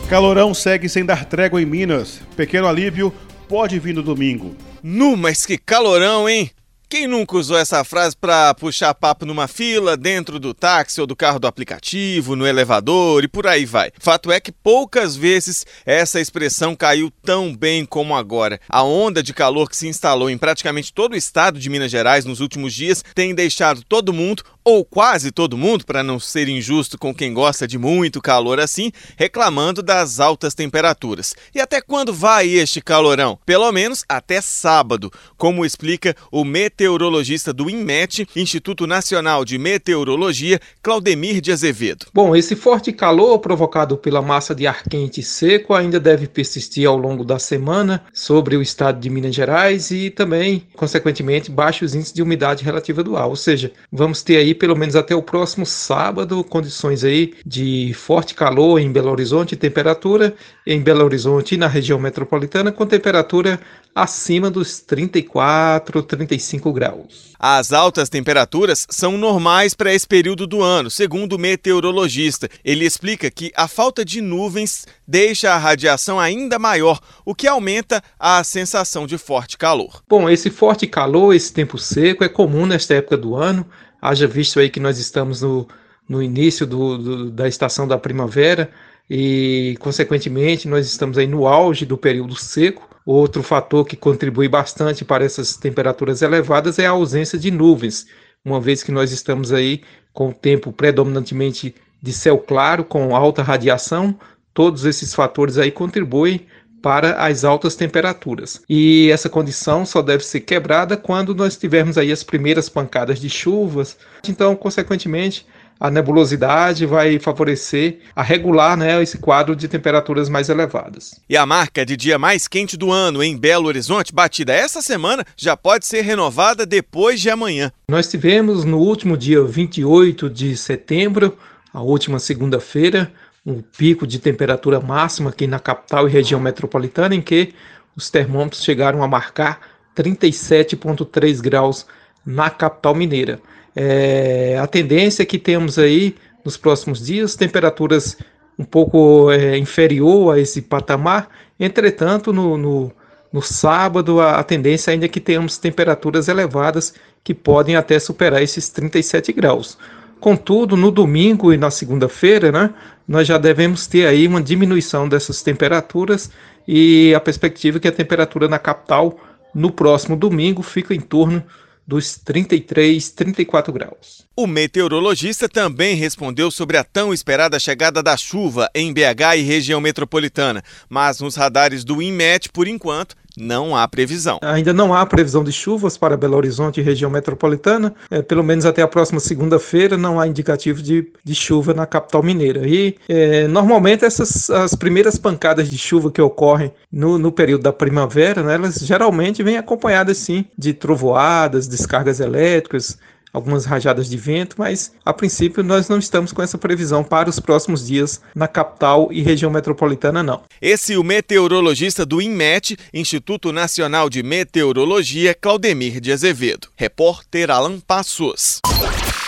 Calorão 0.09 0.55
segue 0.55 0.89
sem 0.89 1.05
dar 1.05 1.27
trégua 1.27 1.61
em 1.61 1.67
Minas. 1.67 2.19
Pequeno 2.35 2.67
alívio 2.67 3.13
pode 3.47 3.79
vir 3.79 3.95
no 3.95 4.03
domingo. 4.03 4.57
Nu, 4.83 5.19
mas 5.19 5.45
que 5.45 5.59
calorão, 5.59 6.27
hein? 6.27 6.51
Quem 6.95 7.09
nunca 7.09 7.37
usou 7.37 7.59
essa 7.59 7.83
frase 7.83 8.17
para 8.17 8.55
puxar 8.55 8.95
papo 8.95 9.27
numa 9.27 9.49
fila, 9.49 9.97
dentro 9.97 10.39
do 10.39 10.55
táxi 10.55 11.01
ou 11.01 11.09
do 11.09 11.17
carro 11.17 11.41
do 11.41 11.49
aplicativo, 11.49 12.37
no 12.37 12.47
elevador 12.47 13.25
e 13.25 13.27
por 13.27 13.49
aí 13.49 13.65
vai? 13.67 13.91
Fato 13.99 14.31
é 14.31 14.39
que 14.39 14.53
poucas 14.53 15.17
vezes 15.17 15.67
essa 15.85 16.21
expressão 16.21 16.77
caiu 16.77 17.11
tão 17.21 17.53
bem 17.53 17.85
como 17.85 18.15
agora. 18.15 18.61
A 18.69 18.85
onda 18.85 19.25
de 19.25 19.35
calor 19.35 19.69
que 19.69 19.77
se 19.77 19.89
instalou 19.89 20.31
em 20.31 20.39
praticamente 20.39 20.93
todo 20.93 21.15
o 21.15 21.17
estado 21.17 21.59
de 21.59 21.69
Minas 21.69 21.91
Gerais 21.91 22.25
nos 22.25 22.39
últimos 22.39 22.73
dias 22.73 23.05
tem 23.13 23.35
deixado 23.35 23.83
todo 23.83 24.13
mundo 24.13 24.45
ou 24.65 24.85
quase 24.85 25.31
todo 25.31 25.59
mundo, 25.59 25.85
para 25.85 26.03
não 26.03 26.19
ser 26.19 26.49
injusto 26.49 26.97
com 26.97 27.15
quem 27.15 27.35
gosta 27.35 27.69
de 27.69 27.77
muito 27.77 28.23
calor 28.23 28.59
assim, 28.59 28.91
reclamando 29.17 29.83
das 29.83 30.19
altas 30.19 30.55
temperaturas. 30.55 31.35
E 31.55 31.61
até 31.61 31.83
quando 31.83 32.15
vai 32.15 32.49
este 32.49 32.81
calorão? 32.81 33.39
Pelo 33.45 33.71
menos 33.71 34.05
até 34.09 34.41
sábado, 34.41 35.13
como 35.37 35.67
explica 35.67 36.17
o 36.33 36.45
meteorologista 36.45 37.53
do 37.53 37.69
INMET, 37.69 38.27
Instituto 38.35 38.87
Nacional 38.87 39.45
de 39.45 39.59
Meteorologia, 39.59 40.59
Claudemir 40.83 41.43
de 41.43 41.53
Azevedo. 41.53 42.07
Bom, 42.15 42.35
esse 42.35 42.57
forte 42.57 42.93
calor 42.93 43.39
provocado 43.41 43.99
pela 43.99 44.23
massa 44.23 44.55
de 44.55 44.67
ar 44.67 44.83
quente 44.85 45.21
e 45.21 45.25
seco 45.25 45.75
ainda 45.75 46.01
deve 46.01 46.27
persistir 46.27 46.89
ao 46.89 46.97
longo 46.97 47.25
da 47.25 47.39
semana 47.39 48.05
sobre 48.15 48.57
o 48.57 48.63
estado 48.63 48.99
de 48.99 49.11
Minas 49.11 49.35
Gerais 49.35 49.91
e 49.91 50.09
também, 50.09 50.67
consequentemente, 50.75 51.51
baixos 51.51 51.95
índices 51.95 52.15
de 52.15 52.23
umidade 52.23 52.65
relativa 52.65 53.03
do 53.03 53.17
ar. 53.17 53.27
Ou 53.27 53.37
seja, 53.37 53.71
vamos 53.93 54.23
ter 54.23 54.39
aí 54.39 54.54
pelo 54.55 54.77
menos 54.77 54.97
até 54.97 55.15
o 55.15 55.23
próximo 55.23 55.67
sábado, 55.67 56.43
condições 56.45 57.05
aí 57.05 57.35
de 57.45 57.93
forte 57.95 58.35
calor 58.35 58.79
em 58.79 58.91
Belo 58.91 59.11
Horizonte, 59.11 59.57
temperatura 59.57 60.35
em 60.67 60.81
Belo 60.81 61.05
Horizonte 61.05 61.55
e 61.55 61.59
na 61.59 61.67
região 61.67 61.99
metropolitana 61.99 62.73
com 62.73 62.87
temperatura 62.87 63.61
acima 63.95 64.51
dos 64.51 64.81
34, 64.81 66.03
35 66.03 66.73
graus. 66.73 67.35
As 67.39 67.73
altas 67.73 68.09
temperaturas 68.09 68.87
são 68.91 69.19
normais 69.19 69.75
para 69.75 69.93
esse 69.93 70.07
período 70.07 70.47
do 70.47 70.63
ano, 70.63 70.91
segundo 70.91 71.35
o 71.35 71.39
meteorologista. 71.39 72.49
Ele 72.65 72.85
explica 72.85 73.31
que 73.31 73.53
a 73.55 73.69
falta 73.69 74.05
de 74.05 74.21
nuvens 74.21 74.87
deixa 75.07 75.53
a 75.53 75.59
radiação 75.59 76.19
ainda 76.19 76.59
maior, 76.59 76.99
o 77.25 77.35
que 77.35 77.47
aumenta 77.47 78.03
a 78.19 78.43
sensação 78.43 79.07
de 79.07 79.19
forte 79.19 79.59
calor. 79.59 80.03
Bom, 80.09 80.29
esse 80.29 80.51
forte 80.51 80.87
calor, 80.87 81.35
esse 81.35 81.53
tempo 81.53 81.79
seco 81.79 82.25
é 82.25 82.29
comum 82.29 82.67
nesta 82.67 82.95
época 82.95 83.17
do 83.17 83.37
ano. 83.37 83.67
Haja 84.05 84.27
visto 84.27 84.61
aí 84.61 84.69
que 84.69 84.79
nós 84.79 84.99
estamos 84.99 85.41
no, 85.41 85.67
no 86.07 86.23
início 86.23 86.67
do, 86.67 86.99
do, 86.99 87.31
da 87.31 87.49
estação 87.49 87.89
da 87.89 87.97
primavera 87.97 88.71
e, 89.09 89.79
consequentemente, 89.81 90.69
nós 90.69 90.87
estamos 90.87 91.17
aí 91.17 91.27
no 91.27 91.47
auge 91.47 91.87
do 91.87 91.97
período 91.97 92.37
seco. 92.37 92.87
Outro 93.07 93.43
fator 93.43 93.83
que 93.87 93.97
contribui 93.97 94.47
bastante 94.47 95.07
para 95.07 95.25
essas 95.25 95.57
temperaturas 95.57 96.21
elevadas 96.21 96.79
é 96.79 96.85
a 96.85 96.91
ausência 96.91 97.39
de 97.39 97.51
nuvens, 97.51 98.07
uma 98.45 98.61
vez 98.61 98.83
que 98.83 98.93
nós 98.93 99.11
estamos 99.11 99.55
aí 99.55 99.83
com 100.13 100.29
o 100.29 100.35
tempo 100.35 100.71
predominantemente 100.71 101.75
de 102.03 102.13
céu 102.13 102.37
claro, 102.37 102.85
com 102.85 103.17
alta 103.17 103.43
radiação, 103.43 104.19
todos 104.53 104.85
esses 104.85 105.15
fatores 105.15 105.57
aí 105.57 105.71
contribuem 105.71 106.47
para 106.85 107.17
as 107.17 107.45
altas 107.45 107.75
temperaturas. 107.75 108.61
E 108.69 109.09
essa 109.11 109.31
condição 109.31 109.87
só 109.87 110.03
deve 110.03 110.23
ser 110.23 110.41
quebrada 110.41 110.99
quando 110.99 111.35
nós 111.35 111.57
tivermos 111.57 111.97
aí 111.97 112.13
as 112.13 112.23
primeiras 112.23 112.69
pancadas 112.69 113.19
de 113.19 113.31
chuvas. 113.31 113.97
Então, 114.29 114.55
consequentemente, 114.55 115.47
a 115.81 115.91
nebulosidade 115.91 116.85
vai 116.85 117.19
favorecer 117.19 118.01
a 118.15 118.23
regular 118.23 118.77
né, 118.77 119.03
esse 119.03 119.17
quadro 119.17 119.57
de 119.57 119.67
temperaturas 119.67 120.29
mais 120.29 120.51
elevadas. 120.51 121.19
E 121.27 121.39
a 121.39 121.47
marca 121.47 121.87
de 121.87 121.97
dia 121.97 122.19
mais 122.19 122.47
quente 122.47 122.77
do 122.77 122.93
ano 122.93 123.23
em 123.23 123.35
Belo 123.35 123.67
Horizonte, 123.67 124.13
batida 124.13 124.53
essa 124.53 124.83
semana, 124.83 125.25
já 125.39 125.57
pode 125.57 125.87
ser 125.87 126.03
renovada 126.03 126.67
depois 126.67 127.19
de 127.19 127.31
amanhã. 127.31 127.73
Nós 127.89 128.09
tivemos 128.09 128.63
no 128.63 128.77
último 128.77 129.17
dia 129.17 129.43
28 129.43 130.29
de 130.29 130.55
setembro, 130.55 131.35
a 131.73 131.81
última 131.81 132.19
segunda-feira, 132.19 133.11
um 133.45 133.61
pico 133.61 134.07
de 134.07 134.19
temperatura 134.19 134.81
máxima 134.81 135.31
aqui 135.31 135.47
na 135.47 135.59
capital 135.59 136.09
e 136.09 136.11
região 136.11 136.41
metropolitana, 136.41 137.15
em 137.15 137.21
que 137.21 137.55
os 137.97 138.11
termômetros 138.11 138.63
chegaram 138.63 139.03
a 139.03 139.09
marcar 139.09 139.61
37,3 139.95 141.41
graus 141.41 141.87
na 142.25 142.51
capital 142.51 142.95
mineira. 142.95 143.41
É, 143.77 144.59
a 144.61 144.67
tendência 144.67 145.27
que 145.27 145.39
temos 145.39 145.79
aí 145.79 146.15
nos 146.45 146.57
próximos 146.57 147.05
dias 147.05 147.35
temperaturas 147.35 148.17
um 148.59 148.65
pouco 148.65 149.31
é, 149.31 149.59
inferior 149.59 150.35
a 150.35 150.39
esse 150.39 150.63
patamar, 150.63 151.29
entretanto, 151.59 152.33
no, 152.33 152.57
no, 152.57 152.93
no 153.33 153.43
sábado 153.43 154.21
a, 154.21 154.39
a, 154.39 154.45
tendência 154.45 154.93
ainda 154.93 155.07
é 155.07 155.09
que 155.09 155.21
tenhamos 155.21 155.59
temperaturas 155.59 156.29
elevadas 156.29 156.95
que 157.23 157.35
podem 157.35 157.75
até 157.75 157.99
superar 157.99 158.43
esses 158.43 158.69
37 158.69 159.33
graus. 159.33 159.77
Contudo, 160.25 160.75
no 160.75 160.91
domingo 160.91 161.53
e 161.53 161.59
na 161.59 161.71
segunda-feira, 161.71 162.51
né, 162.51 162.73
nós 163.07 163.29
já 163.29 163.37
devemos 163.37 163.87
ter 163.87 164.07
aí 164.07 164.27
uma 164.27 164.41
diminuição 164.41 165.07
dessas 165.07 165.43
temperaturas 165.43 166.31
e 166.67 167.13
a 167.15 167.21
perspectiva 167.21 167.77
é 167.77 167.81
que 167.81 167.89
a 167.89 167.93
temperatura 167.93 168.49
na 168.49 168.59
capital 168.59 169.21
no 169.55 169.71
próximo 169.71 170.17
domingo 170.17 170.63
fica 170.63 170.95
em 170.95 171.01
torno 171.01 171.45
dos 171.87 172.17
33, 172.17 173.11
34 173.11 173.71
graus. 173.71 174.25
O 174.35 174.47
meteorologista 174.47 175.47
também 175.47 175.95
respondeu 175.95 176.51
sobre 176.51 176.79
a 176.79 176.85
tão 176.85 177.13
esperada 177.13 177.59
chegada 177.59 178.03
da 178.03 178.17
chuva 178.17 178.71
em 178.75 178.95
BH 178.95 179.37
e 179.37 179.43
região 179.43 179.79
metropolitana, 179.79 180.65
mas 180.89 181.21
nos 181.21 181.35
radares 181.35 181.85
do 181.85 182.01
INMET, 182.01 182.49
por 182.49 182.67
enquanto, 182.67 183.15
não 183.37 183.77
há 183.77 183.87
previsão. 183.89 184.39
Ainda 184.43 184.73
não 184.73 184.95
há 184.95 185.05
previsão 185.05 185.43
de 185.43 185.53
chuvas 185.53 185.97
para 185.97 186.17
Belo 186.17 186.37
Horizonte 186.37 186.81
e 186.81 186.83
região 186.83 187.11
metropolitana. 187.11 187.95
É, 188.11 188.23
pelo 188.23 188.43
menos 188.43 188.65
até 188.65 188.83
a 188.83 188.89
próxima 188.89 189.21
segunda-feira 189.21 189.97
não 189.97 190.21
há 190.21 190.27
indicativo 190.27 190.83
de, 190.83 191.11
de 191.23 191.35
chuva 191.35 191.75
na 191.75 191.87
capital 191.87 192.23
mineira. 192.23 192.67
E 192.67 192.97
é, 193.09 193.47
normalmente 193.49 194.05
essas 194.05 194.51
as 194.51 194.75
primeiras 194.75 195.19
pancadas 195.19 195.69
de 195.69 195.79
chuva 195.79 196.11
que 196.11 196.21
ocorrem 196.21 196.73
no, 196.91 197.19
no 197.19 197.33
período 197.33 197.63
da 197.63 197.73
primavera, 197.73 198.43
né, 198.43 198.55
elas 198.55 198.77
geralmente 198.77 199.43
vêm 199.43 199.57
acompanhadas 199.57 200.19
sim 200.19 200.45
de 200.57 200.73
trovoadas, 200.73 201.67
descargas 201.67 202.21
elétricas, 202.21 202.99
algumas 203.35 203.67
rajadas 203.67 204.09
de 204.09 204.17
vento, 204.17 204.55
mas 204.57 204.93
a 205.05 205.13
princípio 205.13 205.65
nós 205.65 205.89
não 205.89 205.99
estamos 205.99 206.33
com 206.33 206.41
essa 206.41 206.57
previsão 206.57 207.03
para 207.03 207.29
os 207.29 207.41
próximos 207.41 207.85
dias 207.87 208.21
na 208.35 208.47
capital 208.47 209.09
e 209.11 209.21
região 209.21 209.51
metropolitana, 209.51 210.23
não. 210.23 210.43
Esse 210.63 210.93
é 210.95 210.99
o 210.99 211.03
meteorologista 211.03 212.07
do 212.07 212.23
INMET, 212.23 212.77
Instituto 212.95 213.53
Nacional 213.53 214.09
de 214.09 214.23
Meteorologia, 214.23 215.35
Claudemir 215.35 216.01
de 216.01 216.13
Azevedo. 216.13 216.69
Repórter 216.77 217.51
Alan 217.51 217.81
Passos. 217.81 218.61